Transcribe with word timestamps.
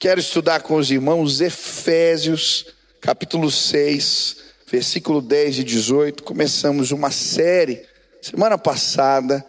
Quero 0.00 0.18
estudar 0.18 0.62
com 0.62 0.76
os 0.76 0.90
irmãos 0.90 1.42
Efésios, 1.42 2.64
capítulo 3.02 3.50
6, 3.50 4.38
versículo 4.66 5.20
10 5.20 5.58
e 5.58 5.64
18. 5.64 6.22
Começamos 6.22 6.90
uma 6.90 7.10
série 7.10 7.86
semana 8.22 8.56
passada 8.56 9.44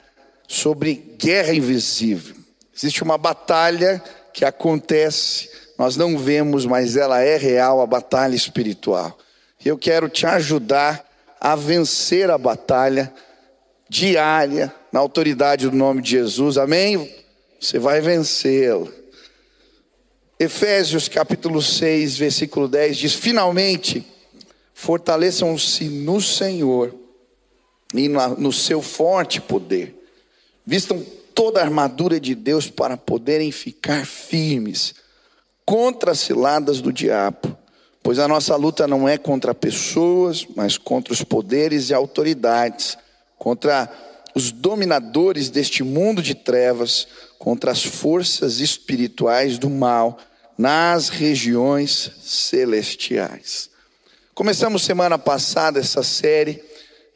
sobre 0.49 1.15
guerra 1.17 1.53
invisível. 1.53 2.35
Existe 2.75 3.01
uma 3.01 3.17
batalha 3.17 4.03
que 4.33 4.43
acontece, 4.43 5.49
nós 5.77 5.95
não 5.95 6.17
vemos, 6.17 6.65
mas 6.65 6.97
ela 6.97 7.21
é 7.21 7.37
real, 7.37 7.79
a 7.79 7.87
batalha 7.87 8.35
espiritual. 8.35 9.17
E 9.63 9.69
eu 9.69 9.77
quero 9.77 10.09
te 10.09 10.25
ajudar 10.25 11.09
a 11.39 11.55
vencer 11.55 12.29
a 12.29 12.37
batalha 12.37 13.09
diária 13.87 14.69
na 14.91 14.99
autoridade 14.99 15.69
do 15.69 15.77
nome 15.77 16.01
de 16.01 16.09
Jesus. 16.09 16.57
Amém? 16.57 17.09
Você 17.57 17.79
vai 17.79 18.01
vencê-la. 18.01 18.99
Efésios 20.41 21.07
capítulo 21.07 21.61
6, 21.61 22.17
versículo 22.17 22.67
10 22.67 22.97
diz: 22.97 23.13
Finalmente, 23.13 24.03
fortaleçam-se 24.73 25.83
no 25.83 26.19
Senhor 26.19 26.95
e 27.93 28.09
no 28.09 28.51
seu 28.51 28.81
forte 28.81 29.39
poder. 29.39 29.95
Vistam 30.65 31.05
toda 31.35 31.59
a 31.59 31.63
armadura 31.63 32.19
de 32.19 32.33
Deus 32.33 32.71
para 32.71 32.97
poderem 32.97 33.51
ficar 33.51 34.03
firmes 34.03 34.95
contra 35.63 36.13
as 36.13 36.21
ciladas 36.21 36.81
do 36.81 36.91
diabo. 36.91 37.55
Pois 38.01 38.17
a 38.17 38.27
nossa 38.27 38.55
luta 38.55 38.87
não 38.87 39.07
é 39.07 39.19
contra 39.19 39.53
pessoas, 39.53 40.47
mas 40.55 40.75
contra 40.75 41.13
os 41.13 41.23
poderes 41.23 41.91
e 41.91 41.93
autoridades, 41.93 42.97
contra 43.37 43.87
os 44.33 44.51
dominadores 44.51 45.51
deste 45.51 45.83
mundo 45.83 46.19
de 46.19 46.33
trevas, 46.33 47.07
contra 47.37 47.69
as 47.69 47.83
forças 47.83 48.59
espirituais 48.59 49.59
do 49.59 49.69
mal 49.69 50.17
nas 50.61 51.09
regiões 51.09 52.11
celestiais. 52.21 53.71
Começamos 54.35 54.83
semana 54.83 55.17
passada 55.17 55.79
essa 55.79 56.03
série 56.03 56.63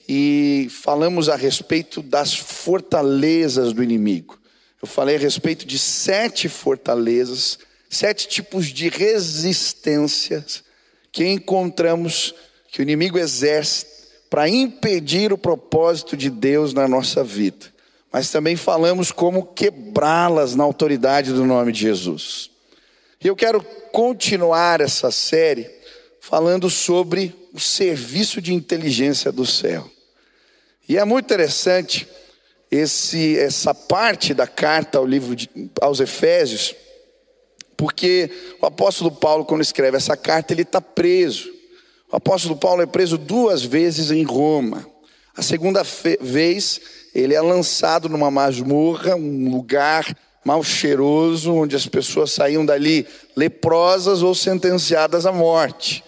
e 0.10 0.68
falamos 0.72 1.30
a 1.30 1.36
respeito 1.36 2.02
das 2.02 2.34
fortalezas 2.34 3.72
do 3.72 3.84
inimigo. 3.84 4.40
Eu 4.82 4.88
falei 4.88 5.18
a 5.18 5.20
respeito 5.20 5.64
de 5.64 5.78
sete 5.78 6.50
fortalezas, 6.50 7.60
sete 7.88 8.28
tipos 8.28 8.66
de 8.66 8.90
resistências 8.90 10.64
que 11.12 11.28
encontramos 11.28 12.34
que 12.72 12.80
o 12.80 12.82
inimigo 12.82 13.20
exerce 13.20 13.86
para 14.28 14.50
impedir 14.50 15.32
o 15.32 15.38
propósito 15.38 16.18
de 16.18 16.32
Deus 16.32 16.74
na 16.74 16.88
nossa 16.88 17.24
vida. 17.24 17.68
Mas 18.12 18.32
também 18.32 18.56
falamos 18.56 19.12
como 19.12 19.46
quebrá-las 19.46 20.56
na 20.56 20.64
autoridade 20.64 21.32
do 21.32 21.46
nome 21.46 21.72
de 21.72 21.82
Jesus. 21.82 22.55
E 23.24 23.28
eu 23.28 23.36
quero 23.36 23.64
continuar 23.92 24.82
essa 24.82 25.10
série 25.12 25.70
falando 26.20 26.70
sobre 26.70 27.34
o 27.54 27.60
serviço 27.60 28.42
de 28.42 28.54
inteligência 28.54 29.32
do 29.32 29.46
céu. 29.46 29.90
E 30.88 30.98
é 30.98 31.06
muito 31.06 31.26
interessante 31.26 32.08
esse, 32.70 33.38
essa 33.40 33.74
parte 33.74 34.34
da 34.34 34.48
carta 34.48 34.98
ao 34.98 35.06
livro 35.06 35.36
de, 35.36 35.50
aos 35.82 36.00
Efésios, 36.00 36.76
porque 37.78 38.30
o 38.62 38.66
apóstolo 38.66 39.12
Paulo, 39.12 39.46
quando 39.46 39.62
escreve 39.62 39.98
essa 39.98 40.16
carta, 40.16 40.54
ele 40.54 40.62
está 40.62 40.82
preso. 40.82 41.52
O 42.12 42.16
apóstolo 42.16 42.56
Paulo 42.56 42.82
é 42.82 42.86
preso 42.86 43.18
duas 43.18 43.64
vezes 43.64 44.12
em 44.12 44.24
Roma. 44.24 44.86
A 45.36 45.42
segunda 45.42 45.84
vez, 46.22 46.80
ele 47.14 47.34
é 47.34 47.42
lançado 47.42 48.08
numa 48.08 48.32
masmorra, 48.32 49.16
um 49.16 49.50
lugar 49.50 50.16
mal 50.46 50.64
cheiroso, 50.64 51.56
onde 51.56 51.76
as 51.76 51.88
pessoas 51.88 52.32
saíam 52.32 52.64
dali 52.64 53.08
leprosas 53.36 54.22
ou 54.22 54.36
sentenciadas 54.36 55.26
à 55.26 55.32
morte. 55.32 56.04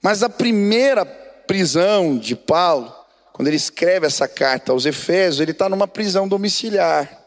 Mas 0.00 0.22
a 0.22 0.30
primeira 0.30 1.04
prisão 1.04 2.16
de 2.16 2.34
Paulo, 2.34 2.90
quando 3.34 3.48
ele 3.48 3.56
escreve 3.56 4.06
essa 4.06 4.26
carta 4.26 4.72
aos 4.72 4.86
Efésios, 4.86 5.40
ele 5.40 5.50
está 5.50 5.68
numa 5.68 5.86
prisão 5.86 6.26
domiciliar. 6.26 7.26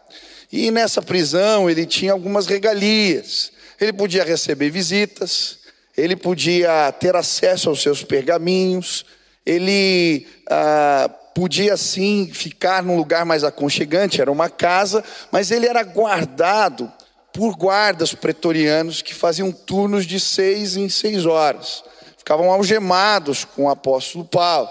E 0.51 0.71
nessa 0.71 0.99
prisão 0.99 1.69
ele 1.69 1.85
tinha 1.85 2.11
algumas 2.11 2.47
regalias. 2.47 3.51
Ele 3.79 3.93
podia 3.93 4.23
receber 4.23 4.71
visitas, 4.71 5.59
ele 5.95 6.15
podia 6.15 6.91
ter 6.91 7.15
acesso 7.15 7.69
aos 7.69 7.81
seus 7.81 8.03
pergaminhos, 8.03 9.05
ele 9.45 10.25
ah, 10.49 11.09
podia 11.33 11.77
sim 11.77 12.29
ficar 12.31 12.83
num 12.83 12.97
lugar 12.97 13.25
mais 13.25 13.43
aconchegante, 13.43 14.21
era 14.21 14.31
uma 14.31 14.49
casa, 14.49 15.03
mas 15.31 15.51
ele 15.51 15.67
era 15.67 15.83
guardado 15.83 16.91
por 17.33 17.55
guardas 17.55 18.13
pretorianos 18.13 19.01
que 19.01 19.13
faziam 19.13 19.51
turnos 19.51 20.05
de 20.05 20.19
seis 20.19 20.75
em 20.75 20.89
seis 20.89 21.25
horas. 21.25 21.83
Ficavam 22.17 22.51
algemados 22.51 23.45
com 23.45 23.65
o 23.65 23.69
apóstolo 23.69 24.25
Paulo. 24.25 24.69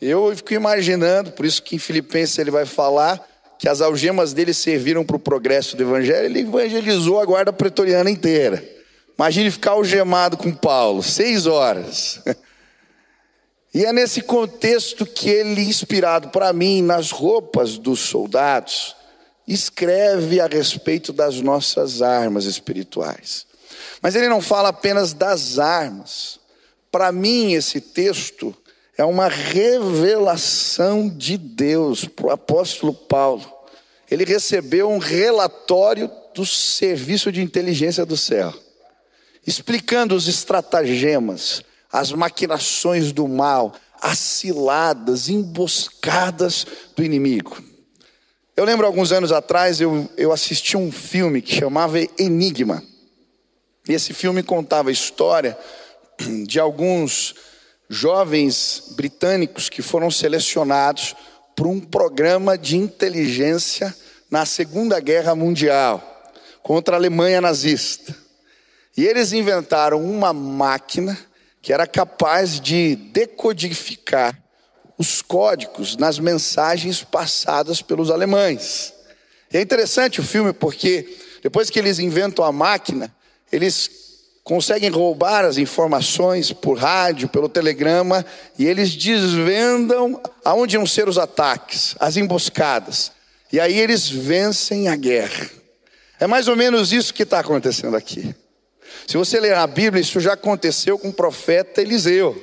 Eu 0.00 0.34
fico 0.36 0.52
imaginando, 0.52 1.30
por 1.32 1.46
isso 1.46 1.62
que 1.62 1.76
em 1.76 1.78
Filipenses 1.78 2.38
ele 2.38 2.50
vai 2.50 2.66
falar 2.66 3.24
que 3.58 3.68
as 3.68 3.80
algemas 3.80 4.32
dele 4.34 4.52
serviram 4.52 5.04
para 5.04 5.16
o 5.16 5.20
progresso 5.20 5.76
do 5.76 5.82
evangelho, 5.82 6.26
ele 6.26 6.40
evangelizou 6.40 7.20
a 7.20 7.24
guarda 7.24 7.52
pretoriana 7.52 8.10
inteira. 8.10 8.62
Imagine 9.18 9.50
ficar 9.50 9.70
algemado 9.70 10.36
com 10.36 10.52
Paulo, 10.52 11.02
seis 11.02 11.46
horas. 11.46 12.20
E 13.76 13.84
é 13.84 13.92
nesse 13.92 14.22
contexto 14.22 15.04
que 15.04 15.28
ele, 15.28 15.60
inspirado 15.60 16.30
para 16.30 16.50
mim, 16.50 16.80
nas 16.80 17.10
roupas 17.10 17.76
dos 17.76 18.00
soldados, 18.00 18.96
escreve 19.46 20.40
a 20.40 20.46
respeito 20.46 21.12
das 21.12 21.42
nossas 21.42 22.00
armas 22.00 22.46
espirituais. 22.46 23.44
Mas 24.00 24.16
ele 24.16 24.30
não 24.30 24.40
fala 24.40 24.70
apenas 24.70 25.12
das 25.12 25.58
armas. 25.58 26.40
Para 26.90 27.12
mim, 27.12 27.52
esse 27.52 27.78
texto 27.78 28.56
é 28.96 29.04
uma 29.04 29.28
revelação 29.28 31.06
de 31.06 31.36
Deus 31.36 32.06
para 32.06 32.28
o 32.28 32.30
apóstolo 32.30 32.94
Paulo. 32.94 33.44
Ele 34.10 34.24
recebeu 34.24 34.88
um 34.88 34.96
relatório 34.96 36.10
do 36.34 36.46
serviço 36.46 37.30
de 37.30 37.42
inteligência 37.42 38.06
do 38.06 38.16
céu, 38.16 38.54
explicando 39.46 40.14
os 40.14 40.28
estratagemas, 40.28 41.62
as 41.96 42.12
maquinações 42.12 43.10
do 43.10 43.26
mal, 43.26 43.72
as 44.02 44.18
ciladas, 44.18 45.30
emboscadas 45.30 46.66
do 46.94 47.02
inimigo. 47.02 47.56
Eu 48.54 48.66
lembro 48.66 48.86
alguns 48.86 49.12
anos 49.12 49.32
atrás, 49.32 49.80
eu, 49.80 50.06
eu 50.14 50.30
assisti 50.30 50.76
um 50.76 50.92
filme 50.92 51.40
que 51.40 51.54
chamava 51.54 51.98
Enigma. 52.18 52.82
E 53.88 53.94
esse 53.94 54.12
filme 54.12 54.42
contava 54.42 54.90
a 54.90 54.92
história 54.92 55.56
de 56.46 56.60
alguns 56.60 57.34
jovens 57.88 58.92
britânicos 58.94 59.70
que 59.70 59.80
foram 59.80 60.10
selecionados 60.10 61.16
para 61.54 61.66
um 61.66 61.80
programa 61.80 62.58
de 62.58 62.76
inteligência 62.76 63.96
na 64.30 64.44
Segunda 64.44 65.00
Guerra 65.00 65.34
Mundial 65.34 66.32
contra 66.62 66.94
a 66.94 66.98
Alemanha 66.98 67.40
nazista. 67.40 68.14
E 68.94 69.06
eles 69.06 69.32
inventaram 69.32 70.04
uma 70.04 70.34
máquina 70.34 71.18
que 71.66 71.72
era 71.72 71.84
capaz 71.84 72.60
de 72.60 72.94
decodificar 72.94 74.40
os 74.96 75.20
códigos 75.20 75.96
nas 75.96 76.16
mensagens 76.16 77.02
passadas 77.02 77.82
pelos 77.82 78.08
alemães. 78.08 78.94
E 79.52 79.56
é 79.56 79.60
interessante 79.60 80.20
o 80.20 80.22
filme 80.22 80.52
porque 80.52 81.18
depois 81.42 81.68
que 81.68 81.76
eles 81.76 81.98
inventam 81.98 82.44
a 82.44 82.52
máquina, 82.52 83.12
eles 83.50 83.90
conseguem 84.44 84.90
roubar 84.90 85.44
as 85.44 85.58
informações 85.58 86.52
por 86.52 86.78
rádio, 86.78 87.28
pelo 87.28 87.48
telegrama, 87.48 88.24
e 88.56 88.64
eles 88.64 88.94
desvendam 88.94 90.22
aonde 90.44 90.76
iam 90.76 90.86
ser 90.86 91.08
os 91.08 91.18
ataques, 91.18 91.96
as 91.98 92.16
emboscadas. 92.16 93.10
E 93.52 93.58
aí 93.58 93.76
eles 93.76 94.08
vencem 94.08 94.86
a 94.86 94.94
guerra. 94.94 95.50
É 96.20 96.28
mais 96.28 96.46
ou 96.46 96.54
menos 96.54 96.92
isso 96.92 97.12
que 97.12 97.24
está 97.24 97.40
acontecendo 97.40 97.96
aqui. 97.96 98.32
Se 99.06 99.16
você 99.16 99.38
ler 99.38 99.54
a 99.54 99.66
Bíblia, 99.66 100.00
isso 100.00 100.18
já 100.18 100.32
aconteceu 100.32 100.98
com 100.98 101.08
o 101.08 101.12
profeta 101.12 101.80
Eliseu. 101.80 102.36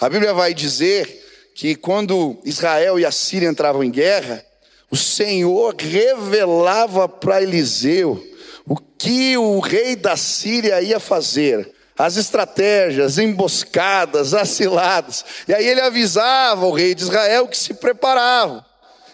A 0.00 0.08
Bíblia 0.08 0.32
vai 0.32 0.54
dizer 0.54 1.50
que 1.54 1.74
quando 1.74 2.40
Israel 2.44 2.98
e 2.98 3.04
a 3.04 3.10
Síria 3.10 3.48
entravam 3.48 3.82
em 3.82 3.90
guerra, 3.90 4.44
o 4.88 4.96
Senhor 4.96 5.74
revelava 5.76 7.08
para 7.08 7.42
Eliseu 7.42 8.24
o 8.66 8.76
que 8.76 9.36
o 9.36 9.58
rei 9.58 9.96
da 9.96 10.16
Síria 10.16 10.80
ia 10.80 11.00
fazer, 11.00 11.72
as 11.98 12.16
estratégias, 12.16 13.18
emboscadas, 13.18 14.32
aciladas. 14.32 15.24
E 15.48 15.52
aí 15.52 15.66
ele 15.66 15.80
avisava 15.80 16.66
o 16.66 16.72
rei 16.72 16.94
de 16.94 17.02
Israel 17.02 17.48
que 17.48 17.58
se 17.58 17.74
preparava. 17.74 18.64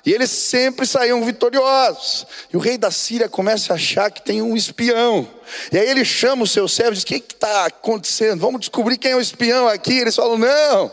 E 0.07 0.13
eles 0.13 0.31
sempre 0.31 0.87
saíam 0.87 1.25
vitoriosos. 1.25 2.25
E 2.53 2.57
o 2.57 2.61
rei 2.61 2.79
da 2.79 2.93
Síria 2.93 3.29
começa 3.29 3.73
a 3.73 3.77
achar 3.77 4.09
que 4.09 4.23
tem 4.23 4.41
um 4.41 4.57
espião. 4.57 5.29
E 5.73 5.77
aí 5.77 5.91
ele 5.91 6.05
chama 6.05 6.45
os 6.45 6.53
seus 6.53 6.73
servos 6.73 7.03
e 7.03 7.05
diz: 7.05 7.19
O 7.19 7.21
que 7.23 7.35
está 7.35 7.67
acontecendo? 7.67 8.39
Vamos 8.39 8.61
descobrir 8.61 8.99
quem 8.99 9.11
é 9.11 9.17
o 9.17 9.21
espião 9.21 9.67
aqui. 9.67 9.99
Eles 9.99 10.15
falam: 10.15 10.39
Não, 10.39 10.93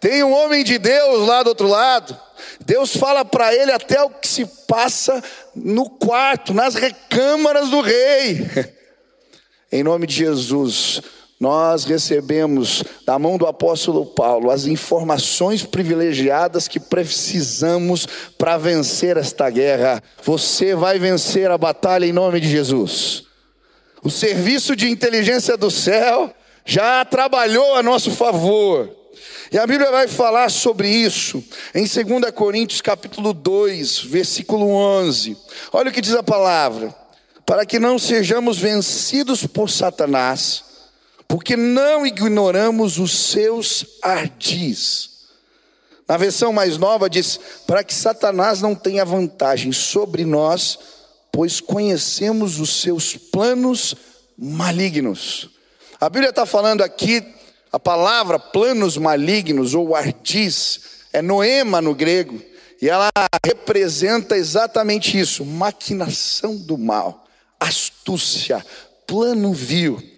tem 0.00 0.22
um 0.22 0.32
homem 0.32 0.62
de 0.62 0.78
Deus 0.78 1.26
lá 1.26 1.42
do 1.42 1.48
outro 1.48 1.66
lado. 1.66 2.16
Deus 2.64 2.96
fala 2.96 3.24
para 3.24 3.52
ele 3.52 3.72
até 3.72 4.00
o 4.00 4.10
que 4.10 4.28
se 4.28 4.46
passa 4.68 5.20
no 5.56 5.90
quarto, 5.90 6.54
nas 6.54 6.76
recâmaras 6.76 7.68
do 7.68 7.80
rei. 7.80 8.46
Em 9.72 9.82
nome 9.82 10.06
de 10.06 10.14
Jesus, 10.14 11.00
nós 11.42 11.82
recebemos 11.82 12.84
da 13.04 13.18
mão 13.18 13.36
do 13.36 13.48
apóstolo 13.48 14.06
Paulo 14.06 14.48
as 14.48 14.66
informações 14.66 15.64
privilegiadas 15.64 16.68
que 16.68 16.78
precisamos 16.78 18.06
para 18.38 18.56
vencer 18.56 19.16
esta 19.16 19.50
guerra. 19.50 20.00
Você 20.22 20.72
vai 20.72 21.00
vencer 21.00 21.50
a 21.50 21.58
batalha 21.58 22.06
em 22.06 22.12
nome 22.12 22.38
de 22.38 22.48
Jesus. 22.48 23.24
O 24.04 24.08
serviço 24.08 24.76
de 24.76 24.88
inteligência 24.88 25.56
do 25.56 25.68
céu 25.68 26.32
já 26.64 27.04
trabalhou 27.04 27.74
a 27.74 27.82
nosso 27.82 28.12
favor. 28.12 28.88
E 29.50 29.58
a 29.58 29.66
Bíblia 29.66 29.90
vai 29.90 30.06
falar 30.06 30.48
sobre 30.48 30.88
isso 30.88 31.42
em 31.74 31.84
2 31.84 32.30
Coríntios 32.32 32.80
capítulo 32.80 33.32
2, 33.32 33.98
versículo 34.04 34.68
11. 34.68 35.36
Olha 35.72 35.90
o 35.90 35.92
que 35.92 36.00
diz 36.00 36.14
a 36.14 36.22
palavra: 36.22 36.94
para 37.44 37.66
que 37.66 37.80
não 37.80 37.98
sejamos 37.98 38.58
vencidos 38.58 39.44
por 39.44 39.68
Satanás, 39.68 40.70
porque 41.32 41.56
não 41.56 42.06
ignoramos 42.06 42.98
os 42.98 43.30
seus 43.30 43.86
ardis. 44.02 45.08
Na 46.06 46.18
versão 46.18 46.52
mais 46.52 46.76
nova 46.76 47.08
diz: 47.08 47.40
para 47.66 47.82
que 47.82 47.94
Satanás 47.94 48.60
não 48.60 48.74
tenha 48.74 49.02
vantagem 49.02 49.72
sobre 49.72 50.26
nós, 50.26 50.78
pois 51.32 51.58
conhecemos 51.58 52.60
os 52.60 52.82
seus 52.82 53.16
planos 53.16 53.96
malignos. 54.36 55.48
A 55.98 56.10
Bíblia 56.10 56.28
está 56.28 56.44
falando 56.44 56.82
aqui, 56.82 57.24
a 57.72 57.80
palavra 57.80 58.38
planos 58.38 58.98
malignos 58.98 59.72
ou 59.74 59.96
ardis, 59.96 60.80
é 61.14 61.22
noema 61.22 61.80
no 61.80 61.94
grego, 61.94 62.42
e 62.78 62.90
ela 62.90 63.08
representa 63.42 64.36
exatamente 64.36 65.18
isso: 65.18 65.46
maquinação 65.46 66.58
do 66.58 66.76
mal, 66.76 67.26
astúcia, 67.58 68.62
plano 69.06 69.54
vil. 69.54 70.11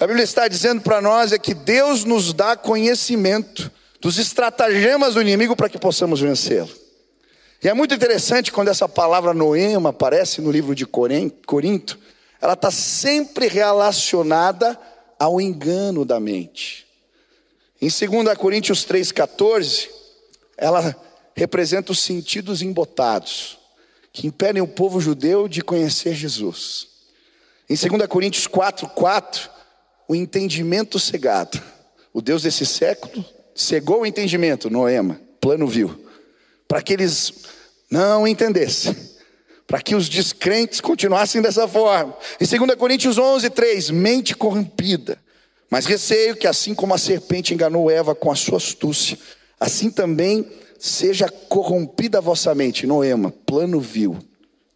A 0.00 0.06
Bíblia 0.06 0.24
está 0.24 0.48
dizendo 0.48 0.80
para 0.80 1.02
nós 1.02 1.30
é 1.30 1.38
que 1.38 1.52
Deus 1.52 2.06
nos 2.06 2.32
dá 2.32 2.56
conhecimento 2.56 3.70
dos 4.00 4.16
estratagemas 4.16 5.12
do 5.12 5.20
inimigo 5.20 5.54
para 5.54 5.68
que 5.68 5.78
possamos 5.78 6.22
vencê-lo. 6.22 6.70
E 7.62 7.68
é 7.68 7.74
muito 7.74 7.94
interessante 7.94 8.50
quando 8.50 8.68
essa 8.68 8.88
palavra 8.88 9.34
noema 9.34 9.90
aparece 9.90 10.40
no 10.40 10.50
livro 10.50 10.74
de 10.74 10.86
Corinto, 10.86 11.98
ela 12.40 12.54
está 12.54 12.70
sempre 12.70 13.46
relacionada 13.46 14.80
ao 15.18 15.38
engano 15.38 16.02
da 16.02 16.18
mente. 16.18 16.86
Em 17.78 17.88
2 17.88 18.38
Coríntios 18.38 18.86
3,14, 18.86 19.90
ela 20.56 20.96
representa 21.34 21.92
os 21.92 22.00
sentidos 22.00 22.62
embotados, 22.62 23.58
que 24.14 24.26
impedem 24.26 24.62
o 24.62 24.66
povo 24.66 24.98
judeu 24.98 25.46
de 25.46 25.60
conhecer 25.60 26.14
Jesus. 26.14 26.86
Em 27.68 27.74
2 27.76 28.06
Coríntios 28.06 28.48
4,4, 28.48 29.59
o 30.10 30.14
entendimento 30.16 30.98
cegado. 30.98 31.62
O 32.12 32.20
Deus 32.20 32.42
desse 32.42 32.66
século 32.66 33.24
cegou 33.54 34.00
o 34.00 34.06
entendimento, 34.06 34.68
Noema, 34.68 35.20
plano 35.40 35.68
viu, 35.68 36.04
para 36.66 36.82
que 36.82 36.92
eles 36.92 37.32
não 37.88 38.26
entendessem, 38.26 38.92
para 39.68 39.80
que 39.80 39.94
os 39.94 40.08
descrentes 40.08 40.80
continuassem 40.80 41.40
dessa 41.40 41.68
forma. 41.68 42.16
Em 42.40 42.44
2 42.44 42.74
Coríntios 42.76 43.18
11, 43.18 43.50
3, 43.50 43.90
mente 43.90 44.34
corrompida. 44.34 45.16
Mas 45.70 45.86
receio 45.86 46.34
que 46.34 46.48
assim 46.48 46.74
como 46.74 46.92
a 46.92 46.98
serpente 46.98 47.54
enganou 47.54 47.88
Eva 47.88 48.12
com 48.12 48.32
a 48.32 48.34
sua 48.34 48.56
astúcia, 48.56 49.16
assim 49.60 49.92
também 49.92 50.44
seja 50.76 51.28
corrompida 51.28 52.18
a 52.18 52.20
vossa 52.20 52.52
mente. 52.52 52.84
Noema, 52.84 53.32
plano 53.46 53.78
vil, 53.78 54.18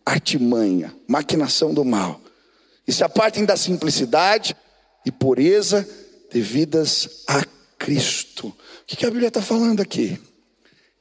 artimanha, 0.07 0.95
maquinação 1.09 1.75
do 1.75 1.85
mal. 1.85 2.21
E 2.87 2.93
se 2.93 3.03
apartem 3.03 3.45
da 3.45 3.57
simplicidade 3.57 4.55
e 5.05 5.13
pureza 5.13 5.89
devidas 6.31 7.25
a 7.27 7.45
Cristo. 7.79 8.49
O 8.49 8.55
que 8.87 9.05
a 9.07 9.11
Bíblia 9.11 9.29
está 9.29 9.43
falando 9.43 9.81
aqui? 9.81 10.19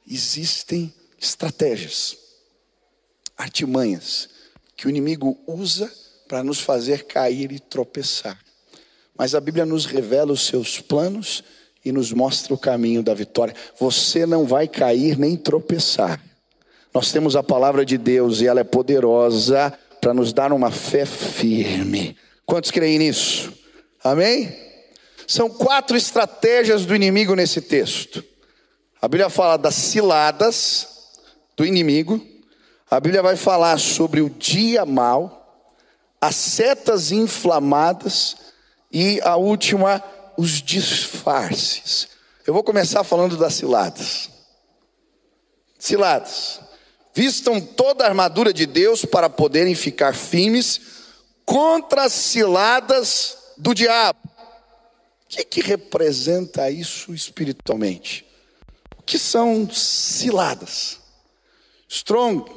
Existem 0.08 0.92
estratégias 1.20 2.16
artimanhas 3.36 4.28
que 4.76 4.86
o 4.86 4.90
inimigo 4.90 5.38
usa 5.46 5.90
para 6.28 6.42
nos 6.42 6.60
fazer 6.60 7.04
cair 7.04 7.52
e 7.52 7.58
tropeçar. 7.58 8.38
Mas 9.16 9.34
a 9.34 9.40
Bíblia 9.40 9.64
nos 9.64 9.86
revela 9.86 10.32
os 10.32 10.46
seus 10.46 10.80
planos 10.80 11.42
e 11.84 11.92
nos 11.92 12.12
mostra 12.12 12.52
o 12.54 12.58
caminho 12.58 13.02
da 13.02 13.14
vitória. 13.14 13.54
Você 13.78 14.26
não 14.26 14.44
vai 14.44 14.66
cair 14.66 15.18
nem 15.18 15.36
tropeçar. 15.36 16.20
Nós 16.92 17.12
temos 17.12 17.36
a 17.36 17.42
palavra 17.42 17.84
de 17.84 17.98
Deus 17.98 18.40
e 18.40 18.46
ela 18.46 18.60
é 18.60 18.64
poderosa 18.64 19.72
para 20.00 20.14
nos 20.14 20.32
dar 20.32 20.52
uma 20.52 20.70
fé 20.70 21.04
firme. 21.06 22.16
Quantos 22.46 22.70
creem 22.70 22.98
nisso? 22.98 23.52
Amém? 24.04 24.54
São 25.26 25.48
quatro 25.48 25.96
estratégias 25.96 26.84
do 26.84 26.94
inimigo 26.94 27.34
nesse 27.34 27.62
texto. 27.62 28.22
A 29.00 29.08
Bíblia 29.08 29.30
fala 29.30 29.56
das 29.56 29.74
ciladas 29.74 30.88
do 31.56 31.64
inimigo, 31.64 32.20
a 32.90 33.00
Bíblia 33.00 33.22
vai 33.22 33.34
falar 33.34 33.78
sobre 33.78 34.20
o 34.20 34.28
dia 34.28 34.84
mal, 34.84 35.72
as 36.20 36.36
setas 36.36 37.12
inflamadas 37.12 38.36
e 38.92 39.20
a 39.22 39.36
última, 39.36 40.04
os 40.36 40.62
disfarces. 40.62 42.08
Eu 42.46 42.52
vou 42.52 42.62
começar 42.62 43.04
falando 43.04 43.38
das 43.38 43.54
ciladas. 43.54 44.28
Ciladas. 45.78 46.60
Vistam 47.14 47.58
toda 47.58 48.04
a 48.04 48.08
armadura 48.08 48.52
de 48.52 48.66
Deus 48.66 49.04
para 49.04 49.30
poderem 49.30 49.74
ficar 49.74 50.14
firmes 50.14 50.80
contra 51.46 52.04
as 52.04 52.12
ciladas 52.12 53.43
do 53.56 53.74
diabo. 53.74 54.20
O 54.24 55.28
que, 55.28 55.44
que 55.44 55.60
representa 55.60 56.70
isso 56.70 57.14
espiritualmente? 57.14 58.26
O 58.98 59.02
que 59.02 59.18
são 59.18 59.68
ciladas? 59.70 61.00
Strong 61.88 62.50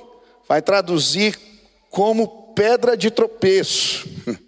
vai 0.48 0.62
traduzir 0.62 1.38
como 1.90 2.54
pedra 2.54 2.96
de 2.96 3.12
tropeço. 3.12 4.08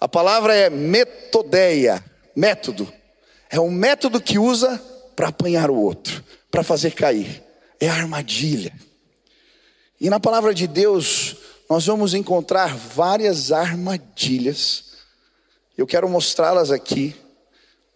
A 0.00 0.08
palavra 0.08 0.54
é 0.54 0.68
metodeia, 0.68 2.04
método. 2.36 2.92
É 3.48 3.58
um 3.58 3.70
método 3.70 4.20
que 4.20 4.38
usa 4.38 4.78
para 5.16 5.28
apanhar 5.28 5.70
o 5.70 5.76
outro, 5.76 6.22
para 6.50 6.62
fazer 6.62 6.92
cair. 6.92 7.42
É 7.80 7.88
armadilha. 7.88 8.72
E 10.00 10.10
na 10.10 10.20
palavra 10.20 10.52
de 10.52 10.66
Deus, 10.66 11.36
nós 11.70 11.86
vamos 11.86 12.12
encontrar 12.14 12.76
várias 12.76 13.52
armadilhas. 13.52 14.93
Eu 15.76 15.86
quero 15.86 16.08
mostrá-las 16.08 16.70
aqui. 16.70 17.14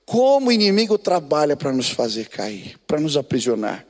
Como 0.04 0.49
o 0.49 0.52
inimigo 0.52 0.97
trabalha 0.97 1.56
para 1.56 1.73
nos 1.73 1.90
fazer 1.90 2.28
cair, 2.28 2.78
para 2.87 2.99
nos 2.99 3.16
aprisionar. 3.16 3.85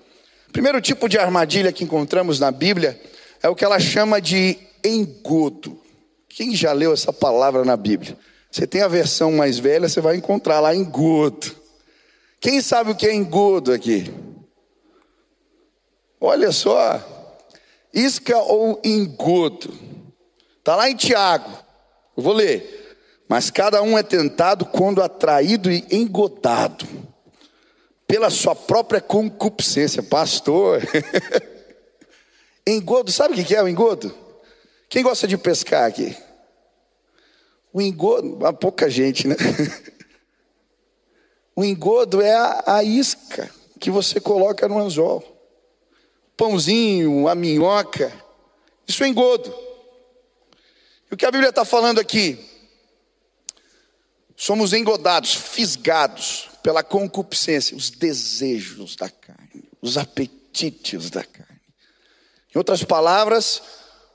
Primeiro 0.52 0.80
tipo 0.80 1.09
de 1.09 1.18
armadilha 1.18 1.73
que 1.73 1.85
encontramos 1.85 2.40
na 2.40 2.50
Bíblia 2.50 3.00
é 3.42 3.49
o 3.49 3.54
que 3.54 3.64
ela 3.64 3.78
chama 3.78 4.21
de 4.21 4.59
engodo. 4.85 5.80
Quem 6.28 6.54
já 6.54 6.73
leu 6.73 6.92
essa 6.92 7.12
palavra 7.12 7.64
na 7.64 7.76
Bíblia? 7.76 8.18
Você 8.50 8.66
tem 8.66 8.83
a 8.83 8.88
versão 8.88 9.33
mais 9.33 9.59
velha, 9.59 9.88
você 9.88 10.00
vai 10.00 10.16
encontrar 10.16 10.61
lá 10.61 10.75
engodo. 10.75 11.54
Quem 12.40 12.61
sabe 12.61 12.90
o 12.90 12.95
que 12.95 13.07
é 13.07 13.14
engodo 13.14 13.73
aqui? 13.73 14.12
Olha 16.21 16.50
só, 16.50 17.00
isca 17.92 18.37
ou 18.38 18.80
engodo. 18.85 19.73
Está 20.59 20.75
lá 20.76 20.90
em 20.90 20.97
Tiago, 20.97 21.50
eu 22.16 22.23
vou 22.23 22.33
ler. 22.33 22.77
Mas 23.28 23.50
cada 23.50 23.82
um 23.82 23.99
é 23.99 24.02
tentado 24.02 24.64
quando 24.64 25.02
atraído 25.02 25.70
e 25.70 25.87
engodado 25.90 26.87
pela 28.06 28.30
sua 28.30 28.54
própria 28.54 29.00
concupiscência. 29.00 30.02
Pastor, 30.02 30.80
Engodo, 32.68 33.11
sabe 33.11 33.40
o 33.40 33.44
que 33.44 33.56
é 33.56 33.62
o 33.62 33.68
engodo? 33.68 34.14
Quem 34.90 35.02
gosta 35.02 35.26
de 35.26 35.38
pescar 35.38 35.87
aqui? 35.87 36.14
O 37.73 37.80
engodo, 37.80 38.44
há 38.44 38.52
pouca 38.52 38.90
gente, 38.90 39.26
né? 39.26 39.37
O 41.56 41.64
engodo 41.64 42.23
é 42.23 42.32
a, 42.37 42.62
a 42.76 42.85
isca 42.85 43.50
que 43.80 43.90
você 43.90 44.20
coloca 44.20 44.68
no 44.68 44.78
anzol. 44.78 45.25
Pãozinho, 46.37 47.26
a 47.26 47.35
minhoca. 47.35 48.12
Isso 48.87 49.02
é 49.02 49.08
engodo. 49.08 49.52
E 51.11 51.14
o 51.14 51.16
que 51.16 51.26
a 51.26 51.32
Bíblia 51.32 51.49
está 51.49 51.64
falando 51.64 51.99
aqui? 51.99 52.38
Somos 54.40 54.73
engodados, 54.73 55.35
fisgados 55.35 56.49
pela 56.62 56.85
concupiscência, 56.85 57.76
os 57.76 57.90
desejos 57.90 58.95
da 58.95 59.11
carne, 59.11 59.68
os 59.83 59.99
apetites 59.99 61.11
da 61.11 61.25
carne. 61.25 61.61
Em 62.54 62.57
outras 62.57 62.85
palavras, 62.85 63.61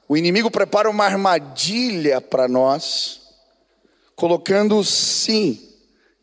o 0.07 0.15
inimigo 0.15 0.49
prepara 0.49 0.89
uma 0.89 1.03
armadilha 1.03 2.21
para 2.21 2.47
nós, 2.47 3.19
colocando 4.15 4.81
sim 4.81 5.75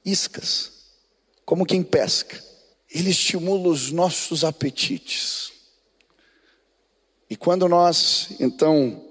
iscas, 0.03 0.73
como 1.45 1.67
quem 1.67 1.83
pesca. 1.83 2.43
Ele 2.89 3.11
estimula 3.11 3.69
os 3.69 3.93
nossos 3.93 4.45
apetites. 4.45 5.53
E 7.29 7.37
quando 7.37 7.69
nós, 7.69 8.29
então, 8.41 9.05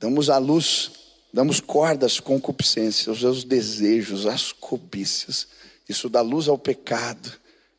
damos 0.00 0.28
à 0.30 0.36
luz 0.36 1.05
damos 1.32 1.60
cordas 1.60 2.12
às 2.12 2.20
concupiscências, 2.20 3.08
aos 3.08 3.20
seus 3.20 3.44
desejos, 3.44 4.26
às 4.26 4.52
cobiças. 4.52 5.46
Isso 5.88 6.08
dá 6.08 6.20
luz 6.20 6.48
ao 6.48 6.58
pecado. 6.58 7.32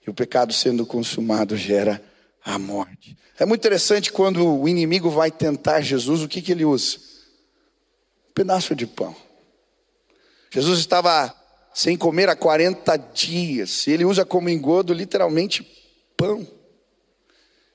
E 0.06 0.10
o 0.10 0.14
pecado 0.14 0.54
sendo 0.54 0.86
consumado 0.86 1.58
gera 1.58 2.02
a 2.44 2.58
morte. 2.58 3.18
É 3.38 3.46
muito 3.46 3.62
interessante 3.62 4.12
quando 4.12 4.46
o 4.46 4.68
inimigo 4.68 5.10
vai 5.10 5.30
tentar 5.30 5.82
Jesus, 5.82 6.22
o 6.22 6.28
que, 6.28 6.42
que 6.42 6.52
ele 6.52 6.66
usa? 6.66 6.98
Um 8.30 8.34
pedaço 8.34 8.74
de 8.74 8.88
pão. 8.88 9.16
Jesus 10.50 10.80
estava 10.80 11.36
sem 11.74 11.98
comer 11.98 12.30
há 12.30 12.36
40 12.36 12.98
dias, 13.14 13.86
e 13.86 13.92
ele 13.92 14.06
usa 14.06 14.26
como 14.26 14.50
engodo 14.50 14.94
literalmente 14.94 15.64
pão. 16.16 16.48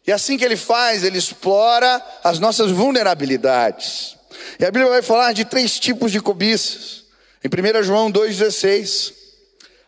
E 0.04 0.10
assim 0.10 0.36
que 0.36 0.44
ele 0.44 0.56
faz, 0.56 1.04
ele 1.04 1.18
explora 1.18 2.04
as 2.24 2.40
nossas 2.40 2.72
vulnerabilidades. 2.72 4.16
E 4.58 4.64
a 4.64 4.70
Bíblia 4.70 4.90
vai 4.90 5.02
falar 5.02 5.32
de 5.32 5.44
três 5.44 5.78
tipos 5.78 6.12
de 6.12 6.20
cobiças. 6.20 7.04
Em 7.44 7.48
1 7.48 7.82
João 7.82 8.12
2,16, 8.12 9.12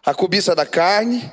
a 0.05 0.13
cobiça 0.13 0.55
da 0.55 0.67
carne, 0.67 1.33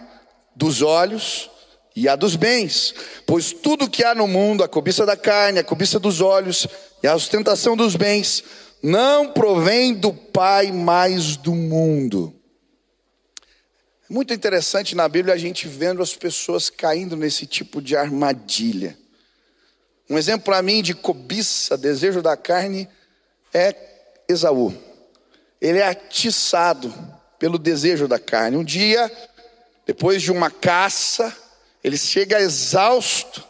dos 0.56 0.82
olhos 0.82 1.50
e 1.96 2.08
a 2.08 2.16
dos 2.16 2.36
bens. 2.36 2.94
Pois 3.26 3.52
tudo 3.52 3.90
que 3.90 4.04
há 4.04 4.14
no 4.14 4.28
mundo, 4.28 4.64
a 4.64 4.68
cobiça 4.68 5.06
da 5.06 5.18
carne, 5.18 5.60
a 5.60 5.64
cobiça 5.64 6.00
dos 6.00 6.22
olhos 6.22 6.68
e 7.02 7.08
a 7.08 7.16
ostentação 7.16 7.76
dos 7.76 7.96
bens, 7.96 8.44
não 8.82 9.32
provém 9.32 9.94
do 9.94 10.14
Pai, 10.14 10.72
mas 10.72 11.36
do 11.36 11.54
mundo. 11.54 12.34
É 14.10 14.14
muito 14.14 14.34
interessante 14.34 14.96
na 14.96 15.08
Bíblia 15.08 15.34
a 15.34 15.38
gente 15.38 15.68
vendo 15.68 16.02
as 16.02 16.16
pessoas 16.16 16.70
caindo 16.70 17.16
nesse 17.16 17.46
tipo 17.46 17.82
de 17.82 17.96
armadilha. 17.96 18.98
Um 20.10 20.18
exemplo 20.18 20.46
para 20.46 20.62
mim 20.62 20.82
de 20.82 20.94
cobiça, 20.94 21.78
desejo 21.78 22.22
da 22.22 22.36
carne, 22.36 22.90
é 23.54 23.76
Esaú. 24.28 24.74
Ele 25.60 25.80
é 25.80 25.88
atiçado 25.88 26.94
pelo 27.38 27.58
desejo 27.58 28.08
da 28.08 28.20
carne. 28.20 28.58
Um 28.58 28.64
dia, 28.64 29.12
depois 29.86 30.22
de 30.22 30.32
uma 30.32 30.50
caça, 30.50 31.36
ele 31.84 31.98
chega 31.98 32.40
exausto 32.40 33.44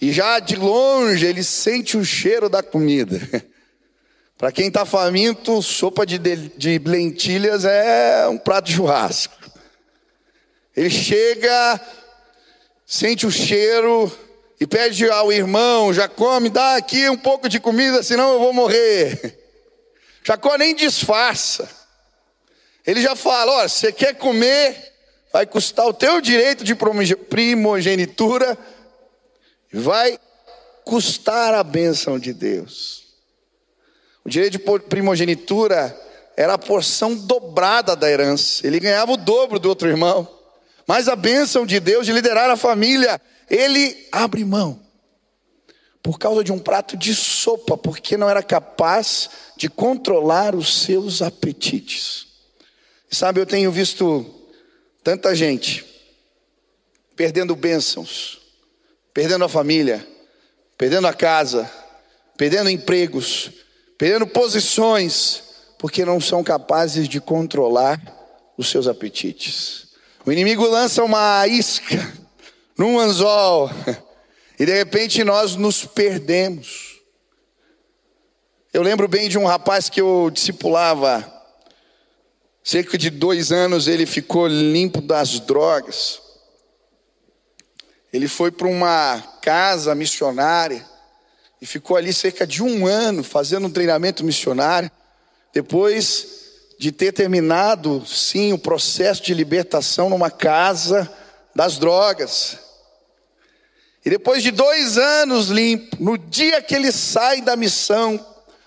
e 0.00 0.12
já 0.12 0.38
de 0.38 0.56
longe 0.56 1.26
ele 1.26 1.42
sente 1.42 1.96
o 1.96 2.04
cheiro 2.04 2.48
da 2.48 2.62
comida. 2.62 3.20
Para 4.36 4.50
quem 4.50 4.66
está 4.66 4.84
faminto, 4.84 5.62
sopa 5.62 6.04
de, 6.04 6.18
de 6.18 6.78
lentilhas 6.78 7.64
é 7.64 8.26
um 8.28 8.36
prato 8.36 8.66
de 8.66 8.74
churrasco. 8.74 9.34
Ele 10.76 10.90
chega, 10.90 11.80
sente 12.84 13.26
o 13.26 13.30
cheiro 13.30 14.10
e 14.60 14.66
pede 14.66 15.08
ao 15.10 15.32
irmão: 15.32 15.92
Jacó, 15.92 16.40
me 16.40 16.48
dá 16.48 16.76
aqui 16.76 17.08
um 17.08 17.16
pouco 17.16 17.48
de 17.48 17.58
comida, 17.60 18.02
senão 18.02 18.34
eu 18.34 18.38
vou 18.38 18.52
morrer. 18.52 19.38
Jacó 20.24 20.56
nem 20.56 20.74
disfarça. 20.74 21.68
Ele 22.86 23.00
já 23.00 23.14
fala: 23.16 23.52
Olha, 23.52 23.68
você 23.68 23.92
quer 23.92 24.14
comer, 24.14 24.92
vai 25.32 25.46
custar 25.46 25.86
o 25.86 25.92
teu 25.92 26.20
direito 26.20 26.64
de 26.64 26.74
primogenitura, 26.74 28.56
vai 29.72 30.18
custar 30.84 31.54
a 31.54 31.64
bênção 31.64 32.18
de 32.18 32.32
Deus. 32.32 33.04
O 34.24 34.28
direito 34.28 34.52
de 34.52 34.78
primogenitura 34.88 35.98
era 36.36 36.54
a 36.54 36.58
porção 36.58 37.14
dobrada 37.14 37.94
da 37.94 38.10
herança. 38.10 38.66
Ele 38.66 38.80
ganhava 38.80 39.12
o 39.12 39.16
dobro 39.16 39.58
do 39.58 39.68
outro 39.68 39.88
irmão. 39.88 40.28
Mas 40.86 41.08
a 41.08 41.16
bênção 41.16 41.64
de 41.64 41.80
Deus 41.80 42.06
de 42.06 42.12
liderar 42.12 42.50
a 42.50 42.56
família, 42.56 43.20
ele 43.48 44.08
abre 44.10 44.44
mão. 44.44 44.80
Por 46.02 46.18
causa 46.18 46.44
de 46.44 46.52
um 46.52 46.58
prato 46.58 46.96
de 46.96 47.14
sopa, 47.14 47.78
porque 47.78 48.16
não 48.16 48.28
era 48.28 48.42
capaz 48.42 49.30
de 49.56 49.70
controlar 49.70 50.54
os 50.54 50.82
seus 50.82 51.22
apetites. 51.22 52.26
Sabe, 53.10 53.40
eu 53.40 53.46
tenho 53.46 53.70
visto 53.72 54.26
tanta 55.02 55.34
gente 55.34 55.84
perdendo 57.16 57.54
bênçãos, 57.54 58.40
perdendo 59.12 59.44
a 59.44 59.48
família, 59.48 60.06
perdendo 60.76 61.06
a 61.06 61.14
casa, 61.14 61.70
perdendo 62.36 62.68
empregos, 62.68 63.50
perdendo 63.96 64.26
posições, 64.26 65.42
porque 65.78 66.04
não 66.04 66.20
são 66.20 66.42
capazes 66.42 67.08
de 67.08 67.20
controlar 67.20 68.00
os 68.56 68.68
seus 68.68 68.86
apetites. 68.86 69.88
O 70.26 70.32
inimigo 70.32 70.66
lança 70.66 71.04
uma 71.04 71.46
isca 71.46 72.23
num 72.76 72.98
anzol 72.98 73.70
e 74.58 74.66
de 74.66 74.74
repente 74.74 75.22
nós 75.24 75.56
nos 75.56 75.84
perdemos. 75.84 77.00
Eu 78.72 78.82
lembro 78.82 79.06
bem 79.06 79.28
de 79.28 79.38
um 79.38 79.46
rapaz 79.46 79.88
que 79.88 80.00
eu 80.00 80.30
discipulava 80.30 81.32
Cerca 82.66 82.96
de 82.96 83.10
dois 83.10 83.52
anos 83.52 83.86
ele 83.86 84.06
ficou 84.06 84.46
limpo 84.46 85.02
das 85.02 85.38
drogas. 85.38 86.18
Ele 88.10 88.26
foi 88.26 88.50
para 88.50 88.66
uma 88.66 89.22
casa 89.42 89.94
missionária 89.94 90.82
e 91.60 91.66
ficou 91.66 91.94
ali 91.94 92.10
cerca 92.10 92.46
de 92.46 92.62
um 92.62 92.86
ano 92.86 93.22
fazendo 93.22 93.66
um 93.66 93.70
treinamento 93.70 94.24
missionário. 94.24 94.90
Depois 95.52 96.26
de 96.78 96.90
ter 96.90 97.12
terminado, 97.12 98.02
sim, 98.06 98.54
o 98.54 98.58
processo 98.58 99.22
de 99.22 99.34
libertação 99.34 100.08
numa 100.08 100.30
casa 100.30 101.12
das 101.54 101.78
drogas. 101.78 102.58
E 104.04 104.10
depois 104.10 104.42
de 104.42 104.50
dois 104.50 104.98
anos 104.98 105.48
limpo, 105.48 105.96
no 105.98 106.18
dia 106.18 106.60
que 106.60 106.74
ele 106.74 106.92
sai 106.92 107.40
da 107.40 107.56
missão, 107.56 108.24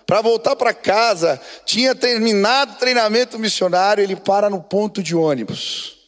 para 0.08 0.22
voltar 0.22 0.56
para 0.56 0.72
casa, 0.72 1.38
tinha 1.66 1.94
terminado 1.94 2.72
o 2.72 2.76
treinamento 2.76 3.38
missionário, 3.38 4.02
ele 4.02 4.16
para 4.16 4.48
no 4.48 4.62
ponto 4.62 5.02
de 5.02 5.14
ônibus. 5.14 5.98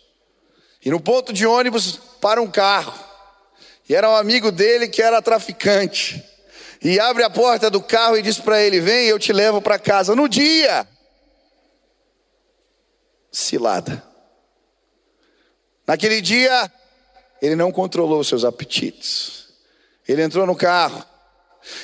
E 0.82 0.90
no 0.90 0.98
ponto 0.98 1.34
de 1.34 1.46
ônibus 1.46 2.00
para 2.18 2.40
um 2.40 2.50
carro. 2.50 2.98
E 3.86 3.94
era 3.94 4.08
um 4.08 4.16
amigo 4.16 4.50
dele 4.50 4.88
que 4.88 5.02
era 5.02 5.20
traficante. 5.20 6.24
E 6.82 6.98
abre 6.98 7.22
a 7.22 7.28
porta 7.28 7.68
do 7.68 7.82
carro 7.82 8.16
e 8.16 8.22
diz 8.22 8.38
para 8.38 8.62
ele: 8.62 8.80
Vem, 8.80 9.06
eu 9.06 9.18
te 9.18 9.34
levo 9.34 9.60
para 9.60 9.78
casa. 9.78 10.16
No 10.16 10.26
dia, 10.26 10.88
cilada. 13.30 14.02
Naquele 15.90 16.20
dia, 16.20 16.70
ele 17.42 17.56
não 17.56 17.72
controlou 17.72 18.22
seus 18.22 18.44
apetites. 18.44 19.48
Ele 20.06 20.22
entrou 20.22 20.46
no 20.46 20.54
carro, 20.54 21.04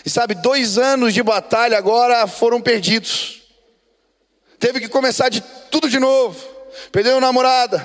e 0.04 0.08
sabe, 0.08 0.36
dois 0.36 0.78
anos 0.78 1.12
de 1.12 1.24
batalha 1.24 1.76
agora 1.76 2.24
foram 2.28 2.60
perdidos. 2.60 3.42
Teve 4.60 4.78
que 4.78 4.86
começar 4.86 5.28
de 5.28 5.40
tudo 5.72 5.88
de 5.88 5.98
novo. 5.98 6.40
Perdeu 6.92 7.16
a 7.16 7.20
namorada, 7.20 7.84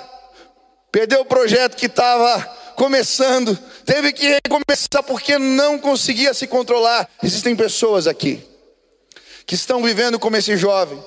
perdeu 0.91 1.21
o 1.21 1.25
projeto 1.25 1.75
que 1.75 1.87
estava 1.87 2.39
começando, 2.75 3.57
teve 3.83 4.13
que 4.13 4.27
recomeçar 4.27 5.01
porque 5.01 5.39
não 5.39 5.79
conseguia 5.79 6.35
se 6.35 6.45
controlar. 6.45 7.09
Existem 7.23 7.55
pessoas 7.55 8.05
aqui 8.05 8.47
que 9.47 9.55
estão 9.55 9.81
vivendo 9.81 10.19
como 10.19 10.37
esse 10.37 10.55
jovem. 10.55 11.03